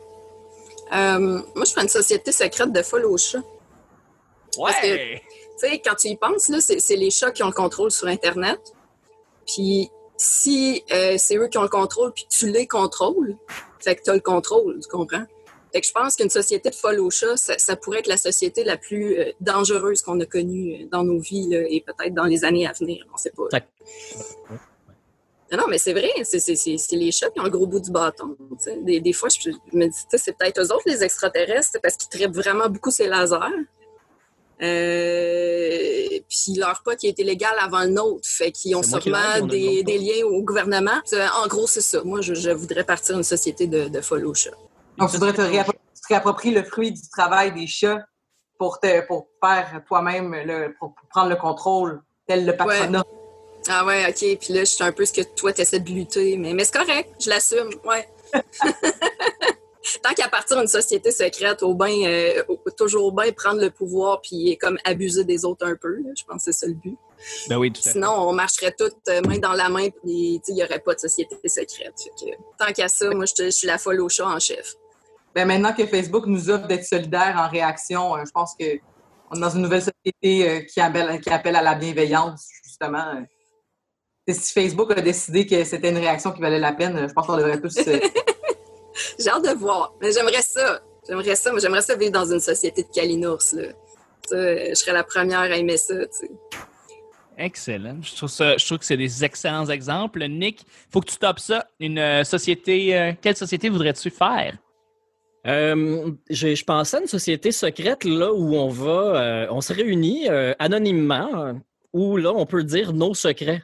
Euh, 0.92 1.18
moi, 1.54 1.64
je 1.64 1.70
ferais 1.72 1.82
une 1.82 1.88
société 1.88 2.30
secrète 2.30 2.72
de 2.72 2.82
folle 2.82 3.06
aux 3.06 3.16
chats. 3.16 3.42
Parce 4.58 4.80
que- 4.80 5.14
Tu 5.16 5.20
sais, 5.56 5.78
quand 5.82 5.94
tu 5.94 6.08
y 6.08 6.16
penses, 6.16 6.48
là, 6.48 6.60
c'est 6.60 6.78
c'est 6.80 6.96
les 6.96 7.10
chats 7.10 7.30
qui 7.30 7.42
ont 7.42 7.46
le 7.46 7.52
contrôle 7.52 7.90
sur 7.90 8.06
Internet. 8.08 8.60
Puis 9.46 9.88
si 10.18 10.82
euh, 10.92 11.14
c'est 11.16 11.36
eux 11.38 11.48
qui 11.48 11.56
ont 11.56 11.62
le 11.62 11.68
contrôle, 11.68 12.12
puis 12.12 12.26
tu 12.28 12.50
les 12.50 12.66
contrôles, 12.66 13.36
fait 13.80 13.96
que 13.96 14.02
tu 14.02 14.10
as 14.10 14.14
le 14.14 14.20
contrôle, 14.20 14.78
tu 14.82 14.88
comprends? 14.90 15.24
Fait 15.72 15.80
que 15.80 15.86
je 15.86 15.92
pense 15.92 16.16
qu'une 16.16 16.30
société 16.30 16.70
de 16.70 16.74
folle 16.74 17.00
aux 17.00 17.10
chats, 17.10 17.36
ça, 17.36 17.58
ça 17.58 17.76
pourrait 17.76 17.98
être 17.98 18.06
la 18.06 18.16
société 18.16 18.64
la 18.64 18.76
plus 18.76 19.18
euh, 19.18 19.32
dangereuse 19.40 20.02
qu'on 20.02 20.18
a 20.20 20.26
connue 20.26 20.74
euh, 20.74 20.86
dans 20.90 21.04
nos 21.04 21.18
vies 21.18 21.48
là, 21.48 21.60
et 21.68 21.80
peut-être 21.80 22.14
dans 22.14 22.24
les 22.24 22.44
années 22.44 22.66
à 22.66 22.72
venir. 22.72 23.06
On 23.12 23.16
sait 23.16 23.32
pas. 23.36 23.44
Non, 25.52 25.58
non, 25.58 25.64
mais 25.68 25.78
c'est 25.78 25.92
vrai, 25.92 26.10
c'est- 26.24 26.92
les 26.92 27.12
chats 27.12 27.30
qui 27.30 27.38
ont 27.40 27.44
le 27.44 27.50
gros 27.50 27.66
bout 27.66 27.78
du 27.80 27.90
bâton. 27.90 28.36
Des, 28.82 29.00
des 29.00 29.12
fois, 29.12 29.28
je, 29.28 29.50
me 29.72 29.86
dis, 29.86 29.96
c'est 30.16 30.36
peut-être 30.36 30.60
eux 30.60 30.72
autres, 30.72 30.84
les 30.86 31.04
extraterrestres, 31.04 31.78
parce 31.82 31.96
qu'ils 31.96 32.08
traitent 32.08 32.34
vraiment 32.34 32.68
beaucoup 32.68 32.90
ces 32.90 33.06
lasers. 33.06 33.36
Euh, 34.62 36.18
puis 36.28 36.54
leur 36.56 36.82
pote 36.82 36.96
qui 36.96 37.08
était 37.08 37.22
légal 37.22 37.54
avant 37.60 37.82
le 37.82 37.90
nôtre, 37.90 38.26
fait 38.26 38.50
qu'ils 38.50 38.74
ont 38.74 38.82
sûrement 38.82 39.46
des, 39.46 39.82
liens 39.84 40.24
au 40.26 40.42
gouvernement. 40.42 41.00
En 41.42 41.46
gros, 41.46 41.66
c'est 41.66 41.80
ça. 41.82 42.02
Moi, 42.04 42.22
je, 42.22 42.34
je 42.34 42.50
voudrais 42.50 42.84
partir 42.84 43.16
une 43.16 43.22
société 43.22 43.66
de, 43.66 43.88
de 43.88 44.00
follow 44.00 44.34
chat. 44.34 44.56
Donc, 44.98 45.10
tu 45.10 45.16
voudrais 45.16 45.32
te 45.32 45.40
réappro- 45.42 45.72
tu 45.94 46.00
te 46.02 46.08
réappropries 46.08 46.50
le 46.52 46.62
fruit 46.64 46.92
du 46.92 47.08
travail 47.10 47.52
des 47.52 47.66
chats 47.66 48.04
pour, 48.58 48.80
te, 48.80 49.06
pour 49.06 49.28
faire 49.42 49.82
toi-même, 49.86 50.34
le, 50.34 50.74
pour, 50.78 50.94
pour 50.94 51.08
prendre 51.08 51.28
le 51.30 51.36
contrôle, 51.36 52.02
tel 52.26 52.46
le 52.46 52.56
patronat. 52.56 53.02
Ah 53.68 53.84
ouais, 53.84 54.06
ok. 54.08 54.38
Puis 54.38 54.52
là, 54.54 54.60
je 54.60 54.64
suis 54.66 54.84
un 54.84 54.92
peu 54.92 55.04
ce 55.04 55.12
que 55.12 55.22
toi, 55.22 55.52
tu 55.52 55.60
essaies 55.60 55.80
de 55.80 55.90
lutter. 55.90 56.36
Mais, 56.36 56.52
mais 56.54 56.64
c'est 56.64 56.72
correct, 56.78 57.10
je 57.20 57.28
l'assume. 57.28 57.70
Ouais. 57.84 58.08
Tant 60.02 60.14
qu'à 60.14 60.28
partir 60.28 60.56
d'une 60.58 60.66
société 60.66 61.12
secrète, 61.12 61.62
au 61.62 61.72
bain, 61.74 61.94
euh, 62.06 62.42
au- 62.48 62.70
toujours 62.76 63.12
bien 63.12 63.30
prendre 63.32 63.60
le 63.60 63.70
pouvoir 63.70 64.20
puis 64.20 64.58
comme 64.58 64.78
abuser 64.84 65.22
des 65.24 65.44
autres 65.44 65.64
un 65.64 65.76
peu. 65.76 65.96
là. 66.02 66.10
Je 66.18 66.24
pense 66.24 66.44
que 66.44 66.50
c'est 66.52 66.58
ça 66.60 66.66
le 66.66 66.74
but. 66.74 66.96
Ben 67.48 67.56
oui, 67.58 67.72
tout 67.72 67.80
à 67.80 67.84
fait. 67.84 67.90
Sinon, 67.92 68.10
on 68.12 68.32
marcherait 68.32 68.74
toutes 68.76 68.96
euh, 69.08 69.20
main 69.22 69.38
dans 69.38 69.52
la 69.52 69.68
main 69.68 69.88
puis 69.90 70.40
il 70.48 70.54
n'y 70.54 70.62
aurait 70.64 70.80
pas 70.80 70.94
de 70.94 71.00
société 71.00 71.36
secrète. 71.48 71.94
Fait 72.02 72.10
que, 72.10 72.30
tant 72.58 72.72
qu'à 72.72 72.88
ça, 72.88 73.10
moi, 73.10 73.26
je, 73.26 73.44
je 73.44 73.50
suis 73.50 73.66
la 73.68 73.78
folle 73.78 74.00
au 74.00 74.08
chat 74.08 74.26
en 74.26 74.40
chef. 74.40 74.74
Ben, 75.36 75.46
maintenant 75.46 75.74
que 75.74 75.86
Facebook 75.86 76.24
nous 76.24 76.48
offre 76.48 76.66
d'être 76.66 76.84
solidaires 76.84 77.36
en 77.36 77.46
réaction, 77.46 78.16
euh, 78.16 78.22
je 78.24 78.30
pense 78.30 78.54
que 78.58 78.64
on 79.30 79.36
est 79.36 79.40
dans 79.40 79.50
une 79.50 79.60
nouvelle 79.60 79.82
société 79.82 80.48
euh, 80.48 80.60
qui, 80.62 80.80
appelle, 80.80 81.20
qui 81.20 81.28
appelle 81.28 81.56
à 81.56 81.62
la 81.62 81.74
bienveillance, 81.74 82.48
justement. 82.64 83.04
euh. 83.16 83.20
Et 84.26 84.32
si 84.32 84.54
Facebook 84.54 84.90
a 84.96 85.00
décidé 85.02 85.46
que 85.46 85.62
c'était 85.64 85.90
une 85.90 85.98
réaction 85.98 86.32
qui 86.32 86.40
valait 86.40 86.58
la 86.58 86.72
peine, 86.72 87.06
je 87.06 87.12
pense 87.12 87.26
qu'on 87.26 87.36
devrait 87.36 87.60
tous. 87.60 87.76
euh, 87.86 88.00
J'ai 89.18 89.28
hâte 89.28 89.44
de 89.44 89.52
voir. 89.58 89.92
Mais 90.00 90.10
j'aimerais 90.10 90.40
ça. 90.40 90.80
J'aimerais 91.06 91.36
ça. 91.36 91.50
Moi, 91.50 91.60
j'aimerais 91.60 91.82
ça 91.82 91.96
vivre 91.96 92.12
dans 92.12 92.32
une 92.32 92.40
société 92.40 92.84
de 92.84 92.88
calinours. 92.88 93.44
Là. 93.52 93.64
Je 94.30 94.74
serais 94.74 94.94
la 94.94 95.04
première 95.04 95.40
à 95.40 95.50
aimer 95.50 95.76
ça. 95.76 95.96
Excellent. 97.36 97.98
Je 98.00 98.16
trouve, 98.16 98.30
ça, 98.30 98.56
je 98.56 98.64
trouve 98.64 98.78
que 98.78 98.86
c'est 98.86 98.96
des 98.96 99.22
excellents 99.22 99.66
exemples. 99.66 100.26
Nick, 100.28 100.64
faut 100.90 101.02
que 101.02 101.10
tu 101.10 101.18
topes 101.18 101.40
ça. 101.40 101.66
Une 101.78 102.24
société, 102.24 102.96
euh, 102.96 103.12
quelle 103.20 103.36
société 103.36 103.68
voudrais-tu 103.68 104.08
faire? 104.08 104.56
Euh, 105.46 106.12
je 106.28 106.64
pensais 106.64 106.96
à 106.96 107.00
une 107.00 107.06
société 107.06 107.52
secrète 107.52 108.04
là 108.04 108.32
où 108.32 108.54
on 108.54 108.68
va, 108.68 108.90
euh, 108.90 109.46
on 109.50 109.60
se 109.60 109.72
réunit 109.72 110.28
euh, 110.28 110.54
anonymement, 110.58 111.54
où 111.92 112.16
là 112.16 112.32
on 112.32 112.46
peut 112.46 112.64
dire 112.64 112.92
nos 112.92 113.14
secrets. 113.14 113.62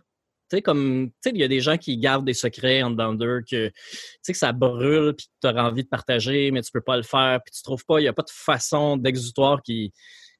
Tu 0.50 0.58
sais, 0.58 0.62
comme, 0.62 1.08
tu 1.10 1.14
sais, 1.22 1.30
il 1.34 1.40
y 1.40 1.44
a 1.44 1.48
des 1.48 1.60
gens 1.60 1.78
qui 1.78 1.96
gardent 1.96 2.26
des 2.26 2.34
secrets 2.34 2.82
en 2.82 2.90
dedans 2.90 3.14
d'eux, 3.14 3.40
que, 3.40 3.68
tu 3.68 3.74
sais, 4.20 4.32
que 4.32 4.38
ça 4.38 4.52
brûle, 4.52 5.14
puis 5.14 5.26
que 5.26 5.48
tu 5.48 5.56
as 5.56 5.64
envie 5.64 5.82
de 5.82 5.88
partager, 5.88 6.50
mais 6.50 6.62
tu 6.62 6.70
peux 6.70 6.82
pas 6.82 6.98
le 6.98 7.02
faire, 7.02 7.40
puis 7.44 7.52
tu 7.56 7.62
trouves 7.62 7.84
pas, 7.86 8.00
il 8.00 8.02
n'y 8.02 8.08
a 8.08 8.12
pas 8.12 8.22
de 8.22 8.30
façon 8.30 8.98
d'exutoire 8.98 9.62
qui, 9.62 9.92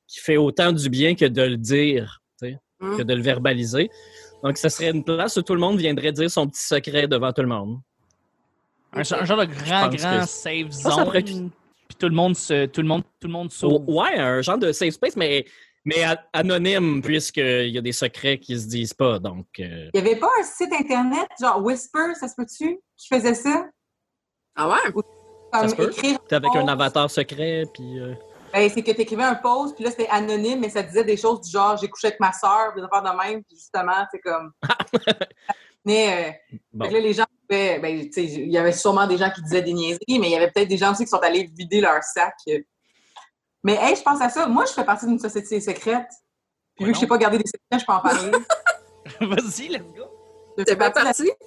qui 0.06 0.20
fait 0.20 0.36
autant 0.36 0.70
du 0.72 0.90
bien 0.90 1.14
que 1.14 1.24
de 1.24 1.42
le 1.42 1.56
dire, 1.56 2.20
tu 2.40 2.48
sais, 2.48 2.58
Hum. 2.82 2.96
que 2.96 3.02
de 3.04 3.14
le 3.14 3.22
verbaliser. 3.22 3.90
Donc, 4.42 4.58
ce 4.58 4.68
serait 4.68 4.90
une 4.90 5.04
place 5.04 5.36
où 5.36 5.42
tout 5.42 5.54
le 5.54 5.60
monde 5.60 5.78
viendrait 5.78 6.10
dire 6.10 6.28
son 6.28 6.48
petit 6.48 6.64
secret 6.64 7.06
devant 7.06 7.32
tout 7.32 7.42
le 7.42 7.48
monde. 7.48 7.78
Un, 8.94 9.00
un 9.00 9.24
genre 9.24 9.38
de 9.38 9.44
grand, 9.46 9.88
grand 9.88 10.26
safe 10.26 10.70
ça 10.70 10.90
zone. 10.90 11.04
pourrait 11.04 11.22
Puis 11.22 11.50
tout 11.98 12.08
le 12.08 12.14
monde 12.14 12.36
se, 12.36 12.66
tout 12.66 12.82
le 12.82 12.88
monde, 12.88 13.02
tout 13.20 13.26
le 13.28 13.32
monde 13.32 13.50
sauve. 13.52 13.82
Ouais, 13.88 14.18
un 14.18 14.42
genre 14.42 14.58
de 14.58 14.72
safe 14.72 14.94
space, 14.94 15.16
mais, 15.16 15.44
mais 15.84 16.04
anonyme, 16.32 17.00
puisqu'il 17.02 17.68
y 17.70 17.78
a 17.78 17.80
des 17.80 17.92
secrets 17.92 18.38
qui 18.38 18.58
se 18.58 18.66
disent 18.68 18.94
pas. 18.94 19.18
Donc, 19.18 19.46
euh, 19.60 19.88
Il 19.94 20.02
n'y 20.02 20.08
avait 20.10 20.18
pas 20.18 20.28
un 20.38 20.42
site 20.42 20.72
Internet, 20.72 21.26
genre 21.40 21.62
Whisper, 21.64 22.14
ça 22.18 22.28
se 22.28 22.34
peut-tu, 22.36 22.78
qui 22.96 23.08
faisait 23.08 23.34
ça? 23.34 23.66
Ah 24.56 24.68
ouais? 24.68 24.92
Comme 25.52 25.68
se 25.68 25.74
peut. 25.74 25.90
écrire. 25.90 26.18
t'es 26.28 26.34
avec 26.36 26.54
un 26.56 26.66
avatar 26.68 27.10
secret, 27.10 27.64
puis. 27.72 27.98
euh, 28.00 28.14
Ben, 28.52 28.68
c'est 28.70 28.82
que 28.82 28.90
tu 28.90 29.00
écrivais 29.02 29.22
un 29.24 29.34
post, 29.34 29.74
puis 29.74 29.84
là, 29.84 29.90
c'était 29.90 30.08
anonyme, 30.08 30.60
mais 30.60 30.68
ça 30.70 30.82
disait 30.82 31.04
des 31.04 31.16
choses 31.16 31.40
du 31.42 31.50
genre 31.50 31.76
j'ai 31.78 31.88
couché 31.88 32.08
avec 32.08 32.20
ma 32.20 32.32
soeur, 32.32 32.74
des 32.76 32.82
affaires 32.82 33.02
de 33.02 33.16
même, 33.22 33.42
puis 33.44 33.56
justement, 33.56 34.04
c'est 34.10 34.20
comme. 34.20 34.52
mais 35.84 36.36
euh, 36.54 36.56
bon. 36.72 36.90
là, 36.90 37.00
les 37.00 37.12
gens 37.12 37.24
ben, 37.80 38.10
il 38.16 38.50
y 38.50 38.58
avait 38.58 38.72
sûrement 38.72 39.06
des 39.06 39.16
gens 39.18 39.30
qui 39.30 39.42
disaient 39.42 39.62
des 39.62 39.72
niaiseries, 39.72 40.18
mais 40.18 40.28
il 40.28 40.30
y 40.32 40.36
avait 40.36 40.50
peut-être 40.50 40.68
des 40.68 40.76
gens 40.76 40.92
aussi 40.92 41.04
qui 41.04 41.10
sont 41.10 41.18
allés 41.18 41.44
vider 41.56 41.80
leur 41.80 42.02
sac. 42.02 42.34
Mais 43.64 43.74
hey, 43.80 43.94
je 43.96 44.02
pense 44.02 44.20
à 44.20 44.28
ça. 44.28 44.46
Moi, 44.46 44.64
je 44.66 44.72
fais 44.72 44.84
partie 44.84 45.06
d'une 45.06 45.18
société 45.18 45.60
secrète. 45.60 46.08
Puis 46.74 46.84
Ouais, 46.84 46.86
vu 46.86 46.92
que 46.92 46.96
je 46.96 47.00
sais 47.00 47.06
pas 47.06 47.18
garder 47.18 47.38
des 47.38 47.46
secrets, 47.46 47.78
je 47.80 47.84
peux 47.86 47.92
en 47.92 48.00
parler. 48.00 48.30
Vas-y, 49.20 49.68
let's 49.68 49.82
go. 49.94 50.04
Je 50.58 50.64
fais 50.66 50.76
pas 50.76 50.90
partie 50.90 51.20
de 51.22 51.28
la- 51.28 51.30
parti? 51.34 51.46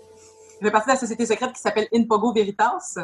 je 0.62 0.66
fais 0.66 0.72
partie 0.72 0.88
de 0.88 0.94
la 0.94 1.00
société 1.00 1.26
secrète 1.26 1.54
qui 1.54 1.62
s'appelle 1.62 1.88
Inpogo 1.94 2.32
Veritas. 2.34 2.96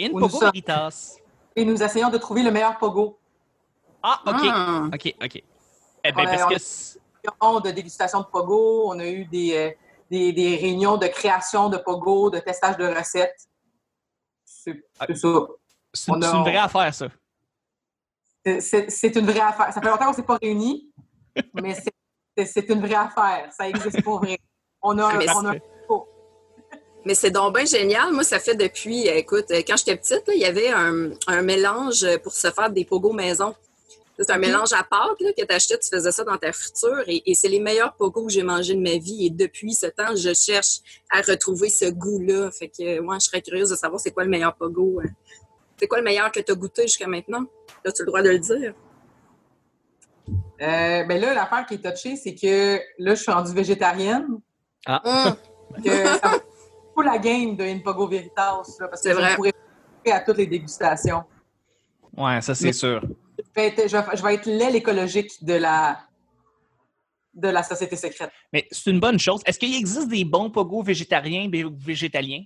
In 0.00 0.08
Où 0.10 0.14
nous 0.14 0.20
Pogo 0.20 0.28
sommes. 0.38 0.40
Veritas. 0.48 1.16
Et 1.56 1.64
nous 1.64 1.80
essayons 1.82 2.10
de 2.10 2.18
trouver 2.18 2.42
le 2.42 2.50
meilleur 2.50 2.76
pogo. 2.78 3.16
Ah, 4.02 4.20
OK. 4.26 4.34
Ah. 4.44 4.82
OK, 4.92 5.14
OK. 5.22 5.36
Eh 5.36 6.12
On 6.12 6.14
bien, 6.16 6.24
a- 6.24 6.30
parce 6.30 6.42
on 6.44 6.48
que... 6.48 6.54
a- 6.54 6.58
c'est- 6.58 6.98
réunions 7.40 7.60
de 7.60 7.70
dégustation 7.70 8.20
de 8.20 8.26
pogo, 8.26 8.88
on 8.92 8.98
a 8.98 9.06
eu 9.06 9.24
des, 9.26 9.54
euh, 9.56 9.70
des, 10.10 10.32
des 10.32 10.56
réunions 10.56 10.96
de 10.96 11.06
création 11.06 11.68
de 11.68 11.76
pogo, 11.78 12.30
de 12.30 12.38
testage 12.38 12.76
de 12.76 12.86
recettes. 12.86 13.46
C'est 14.44 14.84
c'est 15.06 15.16
ça. 15.16 15.46
C'est 15.92 16.12
une 16.12 16.20
vraie 16.42 16.56
affaire, 16.56 16.94
ça. 16.94 17.08
C'est- 18.60 19.16
une 19.16 19.26
vraie 19.26 19.40
affaire. 19.40 19.72
Ça 19.72 19.80
fait 19.80 19.88
longtemps 19.88 20.04
qu'on 20.06 20.10
ne 20.10 20.16
s'est 20.16 20.22
pas 20.22 20.38
réunis, 20.40 20.90
mais 21.54 21.74
c'est- 21.74 22.68
une 22.68 22.80
vraie 22.80 22.94
affaire. 22.94 23.50
Ça 23.56 23.68
existe 23.68 24.02
pour 24.02 24.20
vrai. 24.20 24.38
On 24.82 24.98
a, 24.98 25.04
un- 25.06 25.16
Mais 25.18 25.26
on 25.30 25.44
a 25.46 25.52
un- 25.54 25.58
Mais 27.06 27.14
c'est 27.14 27.30
donc 27.30 27.54
bien 27.54 27.64
génial. 27.66 28.12
Moi, 28.12 28.24
ça 28.24 28.38
fait 28.38 28.54
depuis, 28.54 29.08
euh, 29.08 29.14
écoute, 29.16 29.50
euh, 29.50 29.60
quand 29.66 29.76
j'étais 29.76 29.96
petite, 29.96 30.26
là, 30.26 30.34
il 30.34 30.40
y 30.40 30.44
avait 30.46 30.70
un, 30.70 31.10
un 31.26 31.42
mélange 31.42 32.04
pour 32.22 32.32
se 32.32 32.50
faire 32.50 32.70
des 32.70 32.84
pogos 32.86 33.12
maison. 33.12 33.54
C'est 34.16 34.30
un 34.30 34.38
mélange 34.38 34.72
à 34.72 34.84
pâte 34.84 35.20
là, 35.20 35.32
que 35.32 35.44
tu 35.44 35.52
achetais, 35.54 35.76
tu 35.78 35.88
faisais 35.88 36.12
ça 36.12 36.22
dans 36.22 36.36
ta 36.38 36.52
friture 36.52 37.02
et, 37.08 37.28
et 37.28 37.34
c'est 37.34 37.48
les 37.48 37.58
meilleurs 37.58 37.94
pogos 37.94 38.26
que 38.26 38.32
j'ai 38.32 38.44
mangés 38.44 38.74
de 38.74 38.80
ma 38.80 38.96
vie. 38.96 39.26
Et 39.26 39.30
depuis 39.30 39.74
ce 39.74 39.86
temps, 39.86 40.14
je 40.14 40.32
cherche 40.32 40.78
à 41.10 41.20
retrouver 41.20 41.68
ce 41.68 41.86
goût-là. 41.90 42.50
Fait 42.52 42.68
que 42.68 43.00
moi, 43.00 43.16
je 43.20 43.24
serais 43.26 43.42
curieuse 43.42 43.70
de 43.70 43.76
savoir 43.76 44.00
c'est 44.00 44.12
quoi 44.12 44.22
le 44.22 44.30
meilleur 44.30 44.54
pogo. 44.54 45.00
hein. 45.00 45.08
C'est 45.80 45.88
quoi 45.88 45.98
le 45.98 46.04
meilleur 46.04 46.30
que 46.30 46.38
tu 46.38 46.52
as 46.52 46.54
goûté 46.54 46.82
jusqu'à 46.82 47.08
maintenant? 47.08 47.44
As-tu 47.84 48.02
le 48.02 48.06
droit 48.06 48.22
de 48.22 48.30
le 48.30 48.38
dire? 48.38 48.74
Euh, 50.28 51.04
ben 51.04 51.20
là, 51.20 51.34
l'affaire 51.34 51.66
qui 51.66 51.74
est 51.74 51.78
touchée, 51.90 52.14
c'est 52.14 52.36
que 52.36 52.76
là, 52.98 53.14
je 53.16 53.20
suis 53.22 53.32
rendue 53.32 53.52
végétarienne. 53.52 54.38
Que 55.82 55.90
ça 55.90 56.20
va 56.22 56.36
être 56.36 56.46
pour 56.94 57.02
la 57.02 57.18
game 57.18 57.56
de 57.56 57.64
Inpogo 57.64 58.06
Veritas, 58.06 58.62
là, 58.78 58.86
parce 58.86 59.02
que 59.02 59.12
C'est 59.12 59.30
je 59.30 59.34
pourrais 59.34 59.52
à 60.12 60.20
toutes 60.20 60.36
les 60.36 60.46
dégustations. 60.46 61.24
Ouais, 62.16 62.40
ça, 62.40 62.54
c'est 62.54 62.72
sûr. 62.72 63.02
Je 63.56 63.60
vais 63.60 63.66
être, 63.68 63.88
je 63.88 63.96
vais- 63.96 64.16
je 64.16 64.22
vais 64.22 64.34
être 64.34 64.46
l'aile 64.46 64.76
écologique 64.76 65.44
de 65.44 65.54
la, 65.54 66.00
de 67.34 67.48
la 67.48 67.62
société 67.62 67.96
secrète. 67.96 68.30
Mais 68.52 68.66
c'est 68.70 68.90
une 68.90 69.00
bonne 69.00 69.18
chose. 69.18 69.42
Est-ce 69.46 69.58
qu'il 69.58 69.74
existe 69.76 70.08
des 70.08 70.24
bons 70.24 70.50
pogos 70.50 70.82
végétariens 70.82 71.48
ou 71.48 71.72
végétaliens? 71.76 72.44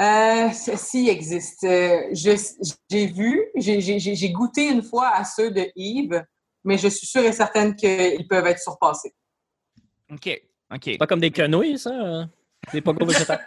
Euh, 0.00 0.50
ceci 0.50 1.08
existe. 1.08 1.64
Euh, 1.64 2.02
J'ai 2.12 3.06
vu, 3.06 3.46
j'ai- 3.56 4.30
goûté 4.30 4.68
une 4.68 4.82
fois 4.82 5.08
à 5.08 5.24
ceux 5.24 5.50
de 5.50 5.66
Yves, 5.74 6.24
mais 6.64 6.78
je 6.78 6.88
suis 6.88 7.06
sûre 7.06 7.24
et 7.24 7.32
certaine 7.32 7.74
qu'ils 7.74 8.26
peuvent 8.28 8.46
être 8.46 8.60
surpassés. 8.60 9.12
OK, 10.10 10.40
OK. 10.72 10.98
Pas 10.98 11.06
comme 11.06 11.20
des 11.20 11.30
quenouilles, 11.32 11.78
ça? 11.78 11.90
euh, 11.90 12.24
Des 12.72 12.80
pogos 12.80 13.06
végétales. 13.06 13.44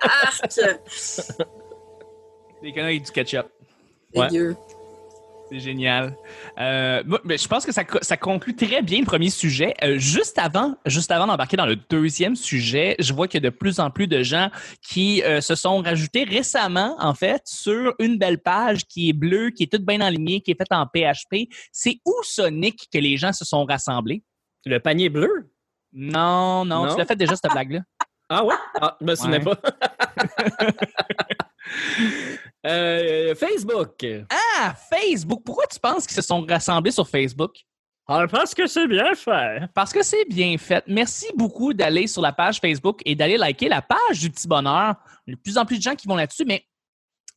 Arc! 0.00 0.60
Des 2.62 2.80
avec 2.80 3.02
du 3.04 3.10
ketchup. 3.10 3.48
Ouais. 4.14 4.28
C'est 5.50 5.60
génial. 5.60 6.16
Euh, 6.58 7.02
moi, 7.04 7.20
ben, 7.24 7.38
je 7.38 7.46
pense 7.46 7.66
que 7.66 7.72
ça, 7.72 7.84
co- 7.84 7.98
ça 8.00 8.16
conclut 8.16 8.56
très 8.56 8.80
bien 8.80 9.00
le 9.00 9.04
premier 9.04 9.28
sujet. 9.28 9.74
Euh, 9.84 9.98
juste 9.98 10.38
avant, 10.38 10.76
juste 10.86 11.10
avant 11.10 11.26
d'embarquer 11.26 11.58
dans 11.58 11.66
le 11.66 11.76
deuxième 11.76 12.36
sujet, 12.36 12.96
je 12.98 13.12
vois 13.12 13.28
qu'il 13.28 13.42
y 13.42 13.46
a 13.46 13.50
de 13.50 13.54
plus 13.54 13.78
en 13.78 13.90
plus 13.90 14.06
de 14.06 14.22
gens 14.22 14.48
qui 14.80 15.22
euh, 15.24 15.42
se 15.42 15.54
sont 15.54 15.82
rajoutés 15.82 16.24
récemment, 16.24 16.96
en 16.98 17.12
fait, 17.12 17.42
sur 17.44 17.94
une 17.98 18.16
belle 18.16 18.38
page 18.38 18.86
qui 18.86 19.10
est 19.10 19.12
bleue, 19.12 19.50
qui 19.50 19.64
est 19.64 19.70
toute 19.70 19.84
bien 19.84 20.00
alignée, 20.00 20.40
qui 20.40 20.52
est 20.52 20.56
faite 20.56 20.72
en 20.72 20.86
PHP. 20.86 21.50
C'est 21.70 21.98
où, 22.06 22.14
Sonic, 22.22 22.88
que 22.90 22.98
les 22.98 23.18
gens 23.18 23.34
se 23.34 23.44
sont 23.44 23.66
rassemblés? 23.66 24.22
Le 24.64 24.78
panier 24.80 25.10
bleu? 25.10 25.50
Non, 25.92 26.64
non, 26.64 26.86
Non? 26.86 26.92
tu 26.94 26.98
l'as 26.98 27.04
fait 27.04 27.16
déjà, 27.16 27.36
cette 27.36 27.50
blague-là. 27.52 27.80
Ah 28.30 28.42
ouais? 28.42 28.54
Ah, 28.80 28.96
je 29.02 29.06
me 29.06 29.14
souvenais 29.14 29.40
pas. 29.40 29.58
Euh, 32.64 33.01
Facebook. 33.34 34.06
Ah, 34.30 34.74
Facebook! 34.90 35.42
Pourquoi 35.44 35.66
tu 35.66 35.78
penses 35.78 36.06
qu'ils 36.06 36.16
se 36.16 36.22
sont 36.22 36.44
rassemblés 36.46 36.90
sur 36.90 37.08
Facebook? 37.08 37.56
Ah, 38.06 38.26
parce 38.30 38.54
que 38.54 38.66
c'est 38.66 38.88
bien 38.88 39.14
fait. 39.14 39.62
Parce 39.74 39.92
que 39.92 40.02
c'est 40.02 40.24
bien 40.28 40.58
fait. 40.58 40.84
Merci 40.88 41.26
beaucoup 41.36 41.72
d'aller 41.72 42.06
sur 42.06 42.20
la 42.20 42.32
page 42.32 42.58
Facebook 42.58 43.00
et 43.04 43.14
d'aller 43.14 43.36
liker 43.36 43.68
la 43.68 43.80
page 43.80 44.20
du 44.20 44.30
petit 44.30 44.48
bonheur. 44.48 44.96
Il 45.26 45.30
y 45.30 45.34
a 45.34 45.36
de 45.36 45.40
plus 45.40 45.56
en 45.56 45.64
plus 45.64 45.78
de 45.78 45.82
gens 45.82 45.94
qui 45.94 46.08
vont 46.08 46.16
là-dessus, 46.16 46.44
mais 46.44 46.64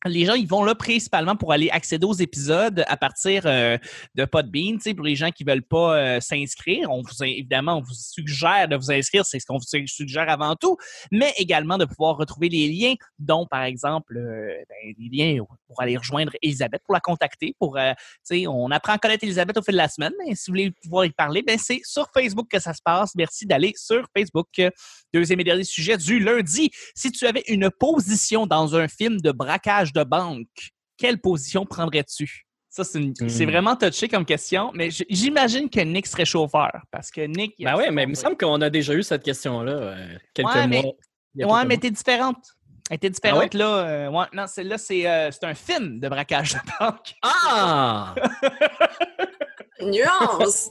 les 0.08 0.24
gens, 0.24 0.34
ils 0.34 0.46
vont 0.46 0.64
là 0.64 0.74
principalement 0.74 1.36
pour 1.36 1.52
aller 1.52 1.70
accéder 1.70 2.06
aux 2.06 2.14
épisodes 2.14 2.84
à 2.86 2.96
partir 2.96 3.42
euh, 3.46 3.78
de 4.14 4.24
Podbean. 4.24 4.78
Pour 4.94 5.04
les 5.04 5.16
gens 5.16 5.30
qui 5.30 5.44
ne 5.44 5.50
veulent 5.50 5.62
pas 5.62 5.96
euh, 5.96 6.20
s'inscrire, 6.20 6.90
on 6.90 7.02
vous 7.02 7.24
évidemment, 7.24 7.78
on 7.78 7.80
vous 7.80 7.94
suggère 7.94 8.68
de 8.68 8.76
vous 8.76 8.90
inscrire, 8.90 9.24
c'est 9.24 9.40
ce 9.40 9.46
qu'on 9.46 9.58
vous 9.58 9.86
suggère 9.86 10.28
avant 10.28 10.56
tout, 10.56 10.76
mais 11.10 11.32
également 11.36 11.78
de 11.78 11.84
pouvoir 11.84 12.16
retrouver 12.16 12.48
les 12.48 12.68
liens, 12.68 12.94
dont 13.18 13.46
par 13.46 13.62
exemple 13.62 14.16
euh, 14.16 14.54
ben, 14.68 14.94
les 14.98 15.08
liens 15.10 15.44
pour 15.66 15.80
aller 15.80 15.96
rejoindre 15.96 16.32
Elisabeth, 16.42 16.82
pour 16.84 16.94
la 16.94 17.00
contacter. 17.00 17.54
Pour, 17.58 17.78
on 18.48 18.70
apprend 18.70 18.94
à 18.94 18.98
connaître 18.98 19.24
Elisabeth 19.24 19.56
au 19.56 19.62
fil 19.62 19.72
de 19.72 19.78
la 19.78 19.88
semaine, 19.88 20.12
mais 20.18 20.34
si 20.34 20.50
vous 20.50 20.52
voulez 20.52 20.70
pouvoir 20.82 21.04
y 21.04 21.10
parler, 21.10 21.42
ben, 21.42 21.58
c'est 21.58 21.80
sur 21.84 22.08
Facebook 22.12 22.48
que 22.50 22.58
ça 22.58 22.74
se 22.74 22.82
passe. 22.82 23.14
Merci 23.14 23.46
d'aller 23.46 23.72
sur 23.76 24.06
Facebook. 24.16 24.60
Deuxième 25.12 25.40
et 25.40 25.44
dernier 25.44 25.64
sujet 25.64 25.96
du 25.96 26.18
lundi. 26.18 26.70
Si 26.94 27.10
tu 27.10 27.26
avais 27.26 27.44
une 27.48 27.70
position 27.70 28.46
dans 28.46 28.76
un 28.76 28.88
film 28.88 29.20
de 29.20 29.32
braquage 29.32 29.92
de 29.96 30.04
banque, 30.04 30.72
quelle 30.96 31.18
position 31.18 31.66
prendrais-tu? 31.66 32.46
Ça, 32.68 32.84
c'est, 32.84 33.00
hmm. 33.00 33.50
vraiment 33.50 33.74
touché 33.74 34.06
comme 34.06 34.26
question, 34.26 34.70
mais 34.74 34.90
j'imagine 35.08 35.70
que 35.70 35.80
Nick 35.80 36.06
serait 36.06 36.26
chauffeur 36.26 36.82
parce 36.90 37.10
que 37.10 37.22
Nick. 37.22 37.54
Ben 37.58 37.74
oui, 37.74 37.84
mais 37.90 38.02
il 38.02 38.10
me 38.10 38.14
semble 38.14 38.36
qu'on 38.36 38.60
a 38.60 38.68
déjà 38.68 38.92
eu 38.92 39.02
cette 39.02 39.22
question-là 39.22 39.72
euh, 39.72 40.18
quelques 40.34 40.54
mois. 40.54 40.66
Mais, 41.34 41.44
ouais, 41.44 41.64
mais 41.64 41.78
t'es 41.78 41.90
différente. 41.90 42.36
Elle 42.90 42.96
était 42.96 43.08
différente 43.08 43.50
ah 43.54 43.56
là. 43.56 43.66
Euh, 43.66 44.10
ouais, 44.10 44.26
non, 44.34 44.46
celle-là, 44.46 44.76
c'est, 44.76 45.08
euh, 45.08 45.30
c'est 45.30 45.44
un 45.44 45.54
film 45.54 46.00
de 46.00 46.08
braquage 46.08 46.52
de 46.52 46.60
banque. 46.78 47.14
Ah! 47.22 48.14
Nuance! 49.80 50.70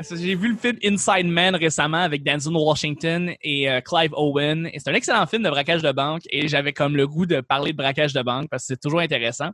J'ai 0.00 0.34
vu 0.34 0.52
le 0.52 0.56
film 0.56 0.78
Inside 0.84 1.26
Man 1.26 1.56
récemment 1.56 1.98
avec 1.98 2.22
Denzel 2.22 2.54
Washington 2.54 3.32
et 3.42 3.68
euh, 3.68 3.80
Clive 3.80 4.12
Owen. 4.14 4.70
c'est 4.76 4.88
un 4.88 4.94
excellent 4.94 5.26
film 5.26 5.42
de 5.42 5.50
braquage 5.50 5.82
de 5.82 5.90
banque 5.92 6.22
et 6.30 6.46
j'avais 6.46 6.72
comme 6.72 6.96
le 6.96 7.06
goût 7.06 7.26
de 7.26 7.40
parler 7.40 7.72
de 7.72 7.76
braquage 7.76 8.12
de 8.12 8.22
banque 8.22 8.48
parce 8.48 8.64
que 8.64 8.66
c'est 8.74 8.80
toujours 8.80 9.00
intéressant. 9.00 9.50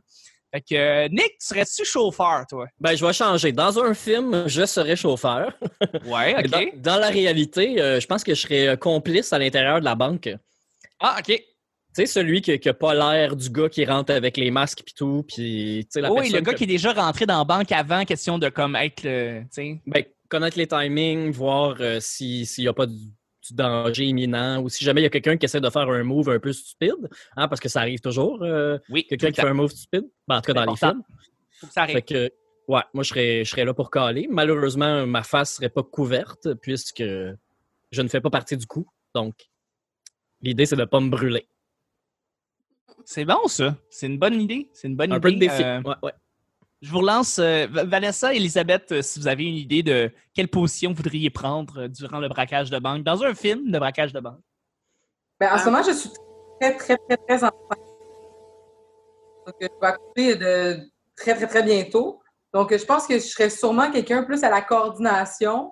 Fait 0.53 0.61
que, 0.61 0.75
euh, 0.75 1.07
Nick, 1.09 1.33
serais-tu 1.39 1.83
chauffeur, 1.83 2.45
toi? 2.47 2.67
Ben, 2.79 2.95
je 2.95 3.05
vais 3.05 3.13
changer. 3.13 3.51
Dans 3.51 3.77
un 3.79 3.93
film, 3.93 4.47
je 4.47 4.65
serais 4.65 4.95
chauffeur. 4.95 5.57
Ouais, 6.05 6.35
OK. 6.37 6.79
Dans, 6.81 6.97
la 6.97 7.09
réalité, 7.09 7.81
euh, 7.81 7.99
je 7.99 8.05
pense 8.05 8.23
que 8.23 8.35
je 8.35 8.41
serais 8.41 8.77
complice 8.77 9.33
à 9.33 9.39
l'intérieur 9.39 9.79
de 9.79 9.85
la 9.85 9.95
banque. 9.95 10.29
Ah, 10.99 11.17
OK. 11.19 11.35
Tu 11.35 11.43
sais, 11.93 12.05
celui 12.05 12.41
qui 12.41 12.59
n'a 12.63 12.73
pas 12.73 12.93
l'air 12.93 13.35
du 13.35 13.49
gars 13.49 13.69
qui 13.69 13.85
rentre 13.85 14.13
avec 14.13 14.37
les 14.37 14.51
masques 14.51 14.81
et 14.81 14.93
tout. 14.95 15.25
Puis, 15.27 15.87
oui, 15.95 16.29
le 16.29 16.41
gars 16.41 16.53
qui 16.53 16.65
est 16.65 16.67
déjà 16.67 16.93
rentré 16.93 17.25
dans 17.25 17.37
la 17.37 17.45
banque 17.45 17.71
avant, 17.71 18.03
question 18.03 18.37
de 18.37 18.49
comme 18.49 18.75
être 18.75 19.03
le. 19.03 19.43
Ben, 19.87 20.03
connaître 20.29 20.57
les 20.57 20.67
timings, 20.67 21.31
voir 21.31 21.75
euh, 21.79 21.99
s'il 21.99 22.45
n'y 22.57 22.67
a 22.67 22.73
pas 22.73 22.85
du, 22.85 22.95
danger 23.51 24.05
imminent 24.05 24.59
ou 24.63 24.69
si 24.69 24.83
jamais 24.83 25.01
il 25.01 25.03
y 25.03 25.07
a 25.07 25.11
quelqu'un 25.11 25.37
qui 25.37 25.45
essaie 25.45 25.61
de 25.61 25.69
faire 25.69 25.87
un 25.87 26.03
move 26.03 26.29
un 26.29 26.39
peu 26.39 26.51
stupide, 26.51 27.09
hein, 27.35 27.47
parce 27.47 27.61
que 27.61 27.69
ça 27.69 27.81
arrive 27.81 27.99
toujours. 27.99 28.41
Euh, 28.41 28.79
oui. 28.89 29.05
Quelqu'un 29.07 29.31
qui 29.31 29.39
fait 29.39 29.47
un 29.47 29.53
move 29.53 29.71
stupide. 29.71 30.05
Ben, 30.27 30.37
en 30.37 30.41
tout 30.41 30.51
cas, 30.51 30.65
dans 30.65 30.71
les 30.71 30.77
films. 30.77 31.03
Faut 31.59 31.67
que 31.67 31.73
ça 31.73 31.83
arrive. 31.83 32.01
que, 32.01 32.31
ouais, 32.67 32.81
moi, 32.93 33.03
je 33.03 33.09
serais, 33.09 33.45
je 33.45 33.49
serais 33.51 33.65
là 33.65 33.73
pour 33.73 33.91
caler. 33.91 34.27
Malheureusement, 34.29 35.05
ma 35.05 35.21
face 35.21 35.55
serait 35.55 35.69
pas 35.69 35.83
couverte 35.83 36.55
puisque 36.55 37.03
je 37.03 38.01
ne 38.01 38.07
fais 38.07 38.19
pas 38.19 38.31
partie 38.31 38.57
du 38.57 38.65
coup. 38.65 38.87
Donc, 39.13 39.35
l'idée, 40.41 40.65
c'est 40.65 40.75
de 40.75 40.81
ne 40.81 40.85
pas 40.85 40.99
me 40.99 41.09
brûler. 41.09 41.47
C'est 43.05 43.25
bon, 43.25 43.47
ça. 43.47 43.77
C'est 43.89 44.07
une 44.07 44.17
bonne 44.17 44.41
idée. 44.41 44.69
C'est 44.73 44.87
une 44.87 44.95
bonne 44.95 45.11
un 45.11 45.17
idée. 45.17 45.27
Un 45.27 45.29
peu 45.29 45.31
de 45.31 45.39
défi. 45.39 45.63
Euh, 45.63 45.81
ouais, 45.81 45.95
ouais. 46.01 46.13
Je 46.85 46.91
vous 46.91 46.99
relance. 46.99 47.39
Euh, 47.39 47.65
Vanessa, 47.71 48.31
Elisabeth, 48.31 48.91
euh, 48.91 49.01
si 49.01 49.19
vous 49.19 49.27
avez 49.27 49.43
une 49.45 49.55
idée 49.55 49.81
de 49.81 50.11
quelle 50.35 50.47
position 50.47 50.91
vous 50.91 50.97
voudriez 50.97 51.31
prendre 51.31 51.81
euh, 51.81 51.87
durant 51.87 52.19
le 52.19 52.27
braquage 52.27 52.69
de 52.69 52.77
banque, 52.77 53.03
dans 53.03 53.23
un 53.23 53.33
film 53.33 53.71
de 53.71 53.79
braquage 53.79 54.13
de 54.13 54.19
banque. 54.19 54.39
Ben, 55.39 55.51
en 55.51 55.57
ce 55.57 55.65
moment, 55.65 55.81
je 55.81 55.93
suis 55.93 56.11
très, 56.61 56.77
très, 56.77 56.95
très, 56.97 57.17
très 57.17 57.43
en 57.43 57.49
Donc, 59.47 59.55
je 59.59 59.67
vais 59.67 59.87
accoucher 59.87 60.35
de 60.35 60.77
très, 61.15 61.33
très, 61.33 61.47
très 61.47 61.63
bientôt. 61.63 62.21
Donc, 62.53 62.77
je 62.77 62.85
pense 62.85 63.07
que 63.07 63.15
je 63.15 63.25
serais 63.25 63.49
sûrement 63.49 63.89
quelqu'un 63.89 64.21
plus 64.21 64.43
à 64.43 64.51
la 64.51 64.61
coordination. 64.61 65.71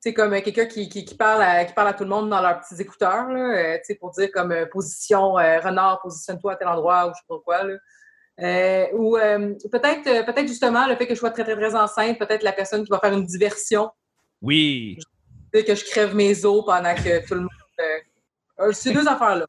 C'est 0.00 0.12
comme 0.12 0.32
quelqu'un 0.42 0.66
qui, 0.66 0.88
qui, 0.88 1.14
parle 1.14 1.42
à, 1.42 1.64
qui 1.64 1.72
parle 1.72 1.86
à 1.86 1.92
tout 1.92 2.02
le 2.04 2.10
monde 2.10 2.28
dans 2.30 2.40
leurs 2.40 2.58
petits 2.58 2.82
écouteurs, 2.82 3.28
là, 3.28 3.78
pour 4.00 4.10
dire 4.10 4.30
comme 4.32 4.52
position, 4.72 5.34
renard, 5.34 6.00
positionne-toi 6.02 6.54
à 6.54 6.56
tel 6.56 6.66
endroit 6.66 7.06
ou 7.06 7.10
je 7.10 7.18
sais 7.20 7.26
pas 7.28 7.38
quoi. 7.44 7.62
Là. 7.62 7.74
Euh, 8.42 8.86
ou 8.94 9.18
euh, 9.18 9.54
peut-être 9.70 10.06
euh, 10.06 10.22
peut-être 10.22 10.48
justement 10.48 10.86
le 10.86 10.96
fait 10.96 11.06
que 11.06 11.14
je 11.14 11.18
sois 11.18 11.30
très, 11.30 11.44
très, 11.44 11.56
très 11.56 11.74
enceinte, 11.74 12.18
peut-être 12.18 12.42
la 12.42 12.52
personne 12.52 12.84
qui 12.84 12.90
va 12.90 12.98
faire 12.98 13.12
une 13.12 13.26
diversion. 13.26 13.90
Oui. 14.40 14.98
Que 15.52 15.74
je 15.74 15.84
crève 15.84 16.14
mes 16.14 16.46
os 16.46 16.64
pendant 16.64 16.94
que 16.94 17.26
tout 17.26 17.34
le 17.34 17.40
monde. 17.40 18.72
ces 18.72 18.92
deux 18.92 19.06
affaires-là. 19.06 19.46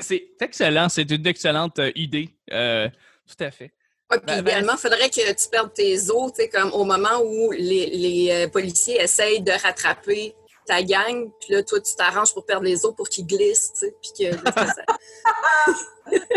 C'est 0.00 0.30
excellent, 0.40 0.88
c'est 0.88 1.10
une 1.10 1.26
excellente 1.26 1.80
idée. 1.94 2.30
tout 2.48 3.44
à 3.44 3.50
fait. 3.50 3.72
Ouais, 4.08 4.18
puis 4.18 4.26
ben, 4.26 4.36
ben, 4.36 4.40
idéalement, 4.40 4.74
il 4.74 4.78
faudrait 4.78 5.10
que 5.10 5.32
tu 5.32 5.48
perdes 5.50 5.74
tes 5.74 6.10
os, 6.10 6.32
tu 6.32 6.42
sais, 6.42 6.48
comme 6.48 6.72
au 6.72 6.84
moment 6.84 7.20
où 7.24 7.50
les, 7.50 7.86
les 7.86 8.48
policiers 8.52 9.02
essayent 9.02 9.40
de 9.40 9.50
rattraper 9.50 10.32
ta 10.64 10.80
gang, 10.82 11.28
puis 11.40 11.54
là, 11.54 11.64
toi, 11.64 11.80
tu 11.80 11.94
t'arranges 11.96 12.32
pour 12.32 12.46
perdre 12.46 12.64
les 12.64 12.86
os 12.86 12.94
pour 12.94 13.08
qu'ils 13.08 13.26
glissent, 13.26 13.72
tu 13.72 13.86
sais, 13.86 13.94
puis 14.00 14.30
que... 14.30 14.36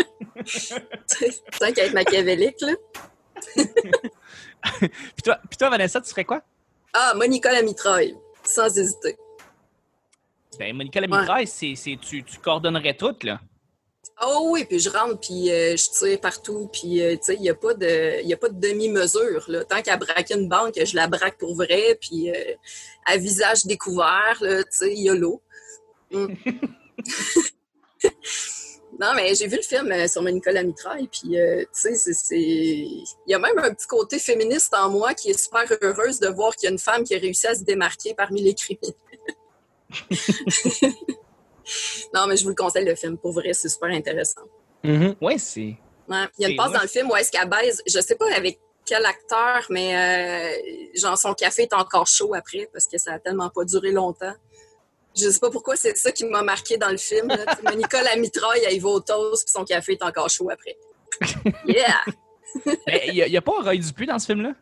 C'est 1.06 1.72
qu'à 1.74 1.84
être 1.84 1.92
machiavélique, 1.94 2.60
là. 2.60 2.74
puis, 3.56 5.22
toi, 5.24 5.38
puis 5.48 5.56
toi, 5.58 5.70
Vanessa, 5.70 6.00
tu 6.00 6.10
ferais 6.10 6.24
quoi? 6.24 6.42
Ah, 6.92 7.14
Monica 7.14 7.52
la 7.52 7.62
mitraille, 7.62 8.16
sans 8.44 8.76
hésiter. 8.76 9.16
Ben, 10.58 10.76
Monica 10.76 11.00
la 11.00 11.06
mitraille, 11.06 11.46
c'est, 11.46 11.74
tu, 12.00 12.22
tu 12.24 12.38
coordonnerais 12.38 12.94
tout, 12.94 13.16
là. 13.22 13.40
Oh 14.22 14.50
oui, 14.52 14.66
puis 14.66 14.78
je 14.78 14.90
rentre, 14.90 15.18
puis 15.18 15.50
euh, 15.50 15.76
je 15.76 15.90
tire 15.98 16.20
partout, 16.20 16.68
puis 16.70 17.02
euh, 17.02 17.12
tu 17.12 17.22
sais, 17.22 17.34
il 17.36 17.40
n'y 17.40 17.48
a 17.48 17.54
pas 17.54 17.72
de, 17.72 18.22
y 18.22 18.34
a 18.34 18.36
pas 18.36 18.50
de 18.50 18.60
demi-mesure. 18.60 19.44
Là. 19.48 19.64
Tant 19.64 19.80
qu'à 19.80 19.96
braquer 19.96 20.34
une 20.34 20.46
banque, 20.46 20.74
je 20.76 20.94
la 20.94 21.06
braque 21.06 21.38
pour 21.38 21.54
vrai, 21.54 21.96
puis 21.98 22.30
euh, 22.30 22.54
à 23.06 23.16
visage 23.16 23.64
découvert, 23.64 24.36
tu 24.40 24.64
sais, 24.70 24.94
YOLO. 24.94 25.40
Mm. 26.10 26.34
Non, 29.00 29.14
mais 29.16 29.34
j'ai 29.34 29.46
vu 29.46 29.56
le 29.56 29.62
film 29.62 29.90
euh, 29.90 30.06
sur 30.06 30.22
Nicolas 30.22 30.62
Mitraille, 30.62 31.08
puis 31.08 31.40
euh, 31.40 31.62
tu 31.62 31.96
sais, 31.96 32.12
c'est. 32.12 32.38
Il 32.38 33.06
y 33.26 33.32
a 33.32 33.38
même 33.38 33.58
un 33.58 33.72
petit 33.72 33.86
côté 33.86 34.18
féministe 34.18 34.74
en 34.74 34.90
moi 34.90 35.14
qui 35.14 35.30
est 35.30 35.42
super 35.42 35.64
heureuse 35.80 36.20
de 36.20 36.28
voir 36.28 36.54
qu'il 36.54 36.66
y 36.66 36.68
a 36.68 36.72
une 36.72 36.78
femme 36.78 37.02
qui 37.02 37.14
a 37.14 37.18
réussi 37.18 37.46
à 37.46 37.54
se 37.54 37.64
démarquer 37.64 38.12
parmi 38.12 38.42
les 38.42 38.54
criminels. 38.54 38.94
non, 42.14 42.26
mais 42.28 42.36
je 42.36 42.42
vous 42.42 42.50
le 42.50 42.54
conseille, 42.54 42.84
le 42.84 42.94
film. 42.94 43.16
Pour 43.16 43.32
vrai, 43.32 43.54
c'est 43.54 43.70
super 43.70 43.88
intéressant. 43.88 44.42
Mm-hmm. 44.84 45.16
Oui, 45.22 45.38
c'est. 45.38 45.76
Ouais. 46.06 46.26
Il 46.38 46.42
y 46.42 46.44
a 46.44 46.48
une 46.50 46.56
passe 46.56 46.72
dans 46.72 46.82
le 46.82 46.88
film 46.88 47.10
où 47.10 47.16
est-ce 47.16 47.32
qu'elle 47.32 47.48
baise, 47.48 47.82
je 47.86 48.00
sais 48.00 48.16
pas 48.16 48.30
avec 48.34 48.60
quel 48.84 49.06
acteur, 49.06 49.64
mais 49.70 49.96
euh, 49.96 50.90
genre 50.94 51.16
son 51.16 51.32
café 51.32 51.62
est 51.62 51.72
encore 51.72 52.06
chaud 52.06 52.34
après 52.34 52.68
parce 52.70 52.86
que 52.86 52.98
ça 52.98 53.14
a 53.14 53.18
tellement 53.18 53.48
pas 53.48 53.64
duré 53.64 53.92
longtemps. 53.92 54.34
Je 55.16 55.28
sais 55.28 55.40
pas 55.40 55.50
pourquoi 55.50 55.76
c'est 55.76 55.96
ça 55.96 56.12
qui 56.12 56.24
m'a 56.24 56.42
marqué 56.42 56.76
dans 56.76 56.90
le 56.90 56.96
film. 56.96 57.28
Monica 57.64 58.02
la 58.04 58.16
mitraille, 58.16 58.62
elle 58.66 58.74
y 58.74 58.78
va 58.78 58.88
au 58.90 59.00
toast, 59.00 59.44
puis 59.44 59.52
son 59.52 59.64
café 59.64 59.92
est 59.92 60.02
encore 60.02 60.28
chaud 60.28 60.50
après. 60.50 60.76
Yeah! 61.66 62.04
Il 63.04 63.12
n'y 63.12 63.36
a, 63.36 63.42
pas 63.42 63.52
Roy 63.52 63.76
Dupuis 63.76 64.06
dans 64.06 64.18
ce 64.18 64.26
film-là? 64.26 64.54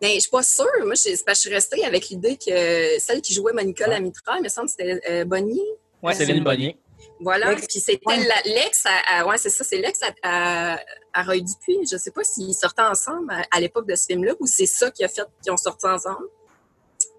Ben, 0.00 0.12
je 0.14 0.20
suis 0.20 0.30
pas 0.30 0.44
sûre. 0.44 0.66
Moi, 0.84 0.94
je, 0.94 1.10
je 1.10 1.34
suis 1.34 1.50
restée 1.50 1.84
avec 1.84 2.08
l'idée 2.08 2.36
que 2.36 2.98
celle 3.00 3.20
qui 3.20 3.34
jouait 3.34 3.52
Monica 3.52 3.88
la 3.88 3.98
mitraille, 3.98 4.42
me 4.42 4.48
semble 4.48 4.66
que 4.68 4.72
c'était 4.78 5.00
euh, 5.10 5.24
Bonnie. 5.24 5.60
Oui, 6.02 6.14
Céline 6.14 6.44
Bonnier. 6.44 6.78
Voilà. 7.20 7.54
Puis 7.56 7.80
c'était 7.80 8.16
l'ex, 8.44 8.84
ouais, 9.26 9.38
c'est 9.38 9.50
ça, 9.50 9.64
c'est 9.64 9.78
l'ex 9.78 10.00
à, 10.22 10.78
à, 11.12 11.22
Roy 11.24 11.40
Dupuis. 11.40 11.86
Je 11.90 11.96
sais 11.96 12.12
pas 12.12 12.22
s'ils 12.22 12.54
sortaient 12.54 12.82
ensemble 12.82 13.32
à, 13.50 13.60
l'époque 13.60 13.88
de 13.88 13.96
ce 13.96 14.06
film-là 14.06 14.34
ou 14.38 14.46
c'est 14.46 14.66
ça 14.66 14.90
qui 14.90 15.04
a 15.04 15.08
fait 15.08 15.26
qu'ils 15.42 15.52
ont 15.52 15.56
sorti 15.56 15.86
ensemble. 15.86 16.26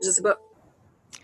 Je 0.02 0.10
sais 0.10 0.22
pas. 0.22 0.40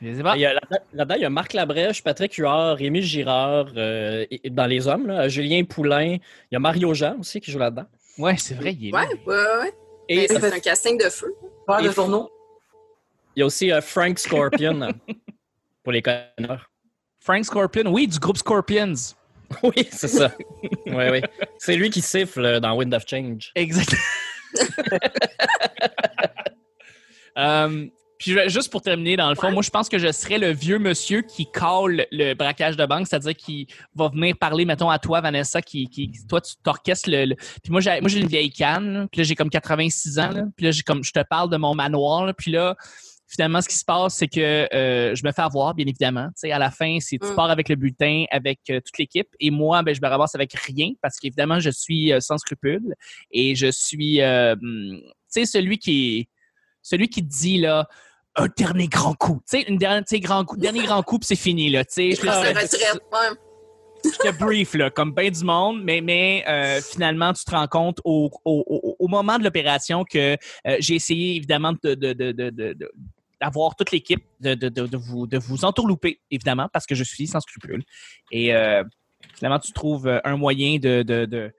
Là-dedans, 0.01 1.15
il 1.15 1.21
y 1.21 1.25
a 1.25 1.29
Marc 1.29 1.53
Labrèche, 1.53 2.03
Patrick 2.03 2.33
Huard, 2.35 2.77
Rémi 2.77 3.01
Girard 3.01 3.67
euh, 3.77 4.25
dans 4.49 4.65
les 4.65 4.87
hommes, 4.87 5.29
Julien 5.29 5.63
Poulain. 5.63 6.17
Il 6.51 6.53
y 6.53 6.55
a 6.55 6.59
Mario 6.59 6.93
Jean 6.93 7.17
aussi 7.19 7.39
qui 7.39 7.51
joue 7.51 7.59
là-dedans. 7.59 7.85
Oui, 8.17 8.33
c'est 8.37 8.55
vrai, 8.55 8.75
il 8.79 8.89
est 8.89 8.93
Ouais, 8.93 9.07
ouais, 9.25 9.35
ouais. 9.35 9.73
Et 10.07 10.27
ben, 10.27 10.39
c'est 10.39 10.53
un 10.53 10.59
casting 10.59 10.97
de 10.97 11.09
feu. 11.09 11.33
Il 13.35 13.37
y 13.37 13.41
a 13.41 13.45
aussi 13.45 13.71
euh, 13.71 13.81
Frank 13.81 14.19
Scorpion 14.19 14.93
pour 15.83 15.93
les 15.93 16.01
connards. 16.01 16.69
Frank 17.19 17.43
Scorpion, 17.43 17.83
oui, 17.87 18.07
du 18.07 18.19
groupe 18.19 18.37
Scorpions. 18.37 18.93
oui, 19.63 19.87
c'est 19.91 20.07
ça. 20.07 20.31
oui, 20.87 21.09
oui. 21.11 21.21
C'est 21.57 21.75
lui 21.75 21.89
qui 21.89 22.01
siffle 22.01 22.59
dans 22.59 22.75
Wind 22.75 22.93
of 22.93 23.03
Change. 23.07 23.51
Exactement. 23.55 24.01
um, 27.35 27.91
Puis 28.25 28.33
juste 28.47 28.71
pour 28.71 28.81
terminer, 28.81 29.17
dans 29.17 29.29
le 29.29 29.35
fond, 29.35 29.51
moi, 29.51 29.61
je 29.61 29.69
pense 29.69 29.87
que 29.87 29.99
je 29.99 30.11
serais 30.11 30.39
le 30.39 30.49
vieux 30.51 30.79
monsieur 30.79 31.21
qui 31.21 31.45
colle 31.45 32.07
le 32.11 32.33
braquage 32.33 32.75
de 32.75 32.83
banque, 32.83 33.05
c'est-à-dire 33.07 33.35
qui 33.35 33.67
va 33.93 34.07
venir 34.07 34.35
parler, 34.35 34.65
mettons, 34.65 34.89
à 34.89 34.97
toi, 34.97 35.21
Vanessa, 35.21 35.61
qui, 35.61 35.87
qui 35.89 36.11
toi, 36.27 36.41
tu 36.41 36.55
t'orchestres 36.63 37.07
le, 37.07 37.35
Puis 37.35 37.71
moi, 37.71 37.81
j'ai, 37.81 38.01
moi, 38.01 38.09
j'ai 38.09 38.21
une 38.21 38.27
vieille 38.27 38.49
canne, 38.49 39.07
puis 39.11 39.21
là, 39.21 39.25
j'ai 39.25 39.35
comme 39.35 39.51
86 39.51 40.17
ans, 40.17 40.31
là, 40.31 40.41
puis 40.57 40.65
là, 40.65 40.71
j'ai 40.71 40.81
comme, 40.81 41.03
je 41.03 41.11
te 41.11 41.19
parle 41.21 41.51
de 41.51 41.57
mon 41.57 41.75
manoir, 41.75 42.33
puis 42.35 42.49
là, 42.49 42.75
finalement, 43.27 43.61
ce 43.61 43.69
qui 43.69 43.75
se 43.75 43.85
passe, 43.85 44.15
c'est 44.15 44.27
que 44.27 44.67
euh, 44.73 45.13
je 45.13 45.23
me 45.23 45.31
fais 45.31 45.43
avoir, 45.43 45.75
bien 45.75 45.85
évidemment. 45.85 46.29
Tu 46.29 46.47
sais, 46.47 46.51
à 46.51 46.57
la 46.57 46.71
fin, 46.71 46.97
c'est 47.01 47.19
tu 47.19 47.27
Mm. 47.27 47.35
pars 47.35 47.51
avec 47.51 47.69
le 47.69 47.75
bulletin, 47.75 48.25
avec 48.31 48.59
euh, 48.71 48.79
toute 48.83 48.97
l'équipe, 48.97 49.27
et 49.39 49.51
moi, 49.51 49.83
ben, 49.83 49.93
je 49.93 50.01
me 50.01 50.07
ramasse 50.07 50.33
avec 50.33 50.51
rien 50.53 50.93
parce 50.99 51.19
qu'évidemment, 51.19 51.59
je 51.59 51.69
suis 51.69 52.11
euh, 52.11 52.19
sans 52.21 52.39
scrupules 52.39 52.95
et 53.29 53.53
je 53.53 53.69
suis, 53.69 54.19
euh, 54.21 54.53
hum, 54.53 54.99
tu 54.99 55.11
sais, 55.27 55.45
celui 55.45 55.77
qui 55.77 56.27
celui 56.81 57.07
qui 57.07 57.21
dit 57.21 57.59
là. 57.59 57.87
Un 58.37 58.47
dernier 58.57 58.87
grand 58.87 59.13
coup. 59.13 59.41
Tu 59.49 59.57
sais, 59.59 59.61
une 59.63 59.77
dernière, 59.77 60.03
grand 60.21 60.43
coup, 60.43 60.57
dernier 60.57 60.83
grand 60.83 61.01
coup, 61.03 61.19
puis 61.19 61.27
c'est 61.27 61.35
fini, 61.37 61.69
là. 61.69 61.85
Tu 61.85 61.93
sais, 61.93 62.09
je 62.11 62.21
te- 62.21 62.25
je 64.03 64.09
te- 64.31 64.37
brief, 64.37 64.73
là, 64.73 64.89
comme 64.89 65.13
bien 65.13 65.31
du 65.31 65.43
monde, 65.43 65.81
mais, 65.83 66.01
mais 66.01 66.43
euh, 66.47 66.81
finalement, 66.81 67.31
tu 67.33 67.43
te 67.45 67.51
rends 67.51 67.67
compte 67.67 67.99
au, 68.03 68.29
au, 68.43 68.63
au- 68.67 68.95
au 68.99 69.07
moment 69.07 69.37
de 69.39 69.43
l'opération 69.43 70.03
que 70.03 70.33
euh, 70.67 70.77
j'ai 70.79 70.95
essayé, 70.95 71.35
évidemment, 71.37 71.73
de, 71.83 71.95
de, 71.95 72.13
de, 72.13 72.31
de- 72.31 72.91
d'avoir 73.41 73.75
toute 73.75 73.91
l'équipe, 73.91 74.23
de, 74.41 74.53
de, 74.53 74.69
de, 74.69 74.97
vous, 74.97 75.27
de 75.27 75.37
vous 75.37 75.65
entourlouper, 75.65 76.19
évidemment, 76.29 76.67
parce 76.71 76.85
que 76.85 76.93
je 76.95 77.03
suis 77.03 77.27
sans 77.27 77.39
scrupules. 77.39 77.83
Et 78.31 78.53
euh, 78.53 78.83
finalement, 79.35 79.59
tu 79.59 79.71
trouves 79.71 80.21
un 80.23 80.37
moyen 80.37 80.77
de, 80.77 81.03
de, 81.03 81.51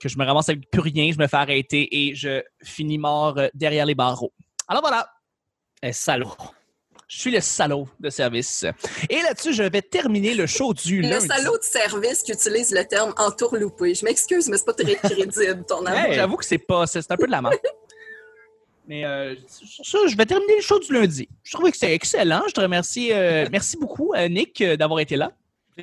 que 0.00 0.08
je 0.08 0.18
me 0.18 0.24
ramasse 0.24 0.48
avec 0.48 0.70
plus 0.70 0.80
rien, 0.80 1.10
je 1.12 1.18
me 1.18 1.26
fais 1.28 1.36
arrêter 1.36 1.88
et 2.08 2.14
je 2.14 2.42
finis 2.64 2.98
mort 2.98 3.38
derrière 3.54 3.86
les 3.86 3.94
barreaux. 3.94 4.32
Alors 4.68 4.82
voilà, 4.82 5.08
Eh, 5.82 5.92
salaud. 5.92 6.32
je 7.08 7.18
suis 7.18 7.30
le 7.30 7.40
salaud 7.40 7.88
de 7.98 8.10
service. 8.10 8.64
Et 9.08 9.20
là-dessus, 9.22 9.52
je 9.54 9.62
vais 9.62 9.82
terminer 9.82 10.34
le 10.34 10.46
show 10.46 10.74
du 10.74 11.00
Le 11.02 11.08
lundi. 11.08 11.26
salaud 11.26 11.56
de 11.58 11.62
service 11.62 12.22
qui 12.22 12.32
utilise 12.32 12.70
le 12.72 12.84
terme 12.84 13.12
entourloupé. 13.16 13.94
Je 13.94 14.04
m'excuse, 14.04 14.48
mais 14.48 14.58
c'est 14.58 14.64
pas 14.66 14.74
très 14.74 14.94
crédible, 14.96 15.64
ton 15.66 15.84
amour. 15.86 16.12
J'avoue 16.12 16.36
que 16.36 16.44
c'est 16.44 16.58
pas, 16.58 16.86
c'est 16.86 17.10
un 17.10 17.16
peu 17.16 17.26
de 17.26 17.30
la 17.32 17.42
merde. 17.42 17.54
Mais 18.88 19.04
euh, 19.04 19.36
sur 19.46 19.86
ça, 19.86 19.98
je 20.08 20.16
vais 20.16 20.26
terminer 20.26 20.56
le 20.56 20.62
show 20.62 20.80
du 20.80 20.92
lundi. 20.92 21.28
Je 21.44 21.52
trouvais 21.52 21.70
que 21.70 21.76
c'était 21.76 21.94
excellent. 21.94 22.42
Je 22.48 22.52
te 22.54 22.60
remercie. 22.60 23.12
euh, 23.12 23.46
merci 23.52 23.76
beaucoup, 23.76 24.12
euh, 24.14 24.26
Nick, 24.28 24.60
euh, 24.62 24.76
d'avoir 24.76 24.98
été 24.98 25.14
là. 25.14 25.30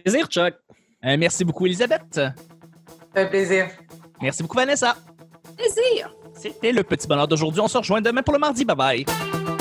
Plaisir, 0.03 0.27
Chuck. 0.27 0.53
Euh, 1.05 1.15
merci 1.17 1.45
beaucoup, 1.45 1.65
Elisabeth. 1.65 2.19
Fait 3.13 3.29
plaisir. 3.29 3.69
Merci 4.21 4.43
beaucoup, 4.43 4.57
Vanessa. 4.57 4.97
Plaisir! 5.55 6.13
C'était 6.37 6.73
le 6.73 6.83
petit 6.83 7.07
bonheur 7.07 7.29
d'aujourd'hui. 7.29 7.61
On 7.61 7.69
se 7.69 7.77
rejoint 7.77 8.01
demain 8.01 8.23
pour 8.23 8.33
le 8.33 8.39
mardi. 8.39 8.65
Bye 8.65 8.75
bye. 8.75 9.56